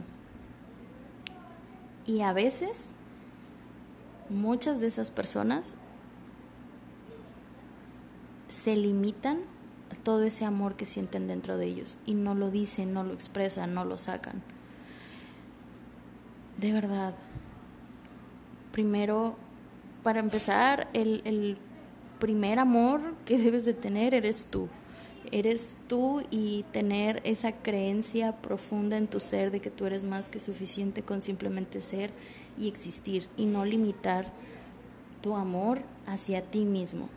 Y 2.05 2.21
a 2.21 2.31
veces, 2.31 2.91
muchas 4.29 4.79
de 4.79 4.87
esas 4.87 5.11
personas 5.11 5.75
se 8.53 8.75
limitan 8.75 9.39
todo 10.03 10.23
ese 10.23 10.45
amor 10.45 10.75
que 10.75 10.85
sienten 10.85 11.27
dentro 11.27 11.57
de 11.57 11.65
ellos 11.65 11.97
y 12.05 12.13
no 12.13 12.35
lo 12.35 12.51
dicen, 12.51 12.93
no 12.93 13.03
lo 13.03 13.13
expresan, 13.13 13.73
no 13.73 13.85
lo 13.85 13.97
sacan. 13.97 14.41
De 16.57 16.71
verdad, 16.71 17.15
primero, 18.71 19.35
para 20.03 20.19
empezar, 20.19 20.87
el, 20.93 21.57
primer 22.19 22.57
amor 22.57 23.01
que 23.25 23.37
debes 23.37 23.65
de 23.65 23.73
tener 23.73 24.13
eres 24.13 24.45
tú. 24.45 24.69
Eres 25.31 25.77
tú 25.87 26.23
y 26.31 26.63
tener 26.71 27.21
esa 27.25 27.51
creencia 27.51 28.37
profunda 28.37 28.97
en 28.97 29.07
tu 29.07 29.19
ser 29.19 29.51
de 29.51 29.59
que 29.59 29.69
tú 29.69 29.85
eres 29.85 30.03
más 30.03 30.29
que 30.29 30.39
suficiente 30.39 31.01
con 31.01 31.21
simplemente 31.21 31.81
ser 31.81 32.11
y 32.57 32.69
existir 32.69 33.27
y 33.35 33.45
no 33.45 33.65
limitar 33.65 34.31
tu 35.21 35.35
amor 35.35 35.81
hacia 36.05 36.43
ti 36.43 36.63
mismo, 36.63 37.09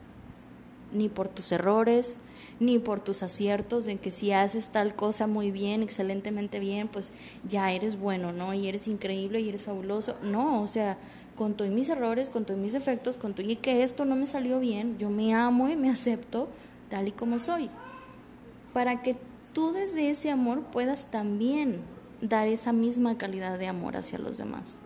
ni 0.92 1.08
por 1.08 1.28
tus 1.28 1.52
errores, 1.52 2.18
ni 2.58 2.78
por 2.78 3.00
tus 3.00 3.22
aciertos, 3.22 3.84
de 3.84 3.96
que 3.96 4.10
si 4.10 4.32
haces 4.32 4.70
tal 4.70 4.94
cosa 4.94 5.26
muy 5.26 5.50
bien, 5.50 5.82
excelentemente 5.82 6.58
bien, 6.60 6.88
pues 6.88 7.12
ya 7.46 7.70
eres 7.72 7.98
bueno, 7.98 8.32
¿no? 8.32 8.54
Y 8.54 8.68
eres 8.68 8.88
increíble 8.88 9.40
y 9.40 9.48
eres 9.48 9.64
fabuloso. 9.64 10.16
No, 10.22 10.62
o 10.62 10.68
sea, 10.68 10.96
con 11.36 11.54
todos 11.54 11.70
mis 11.70 11.88
errores, 11.88 12.30
con 12.30 12.44
todos 12.44 12.58
mis 12.58 12.72
defectos, 12.72 13.18
con 13.18 13.34
y 13.38 13.56
que 13.56 13.82
esto 13.82 14.04
no 14.04 14.16
me 14.16 14.26
salió 14.26 14.58
bien, 14.58 14.98
yo 14.98 15.10
me 15.10 15.34
amo 15.34 15.68
y 15.68 15.76
me 15.76 15.90
acepto 15.90 16.48
tal 16.88 17.08
y 17.08 17.12
como 17.12 17.38
soy. 17.38 17.68
Para 18.72 19.02
que 19.02 19.16
tú 19.52 19.72
desde 19.72 20.10
ese 20.10 20.30
amor 20.30 20.62
puedas 20.64 21.10
también 21.10 21.80
dar 22.20 22.48
esa 22.48 22.72
misma 22.72 23.18
calidad 23.18 23.58
de 23.58 23.68
amor 23.68 23.96
hacia 23.96 24.18
los 24.18 24.38
demás 24.38 24.80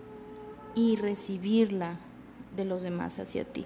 y 0.74 0.96
recibirla 0.96 1.96
de 2.56 2.64
los 2.64 2.82
demás 2.82 3.18
hacia 3.18 3.44
ti. 3.44 3.64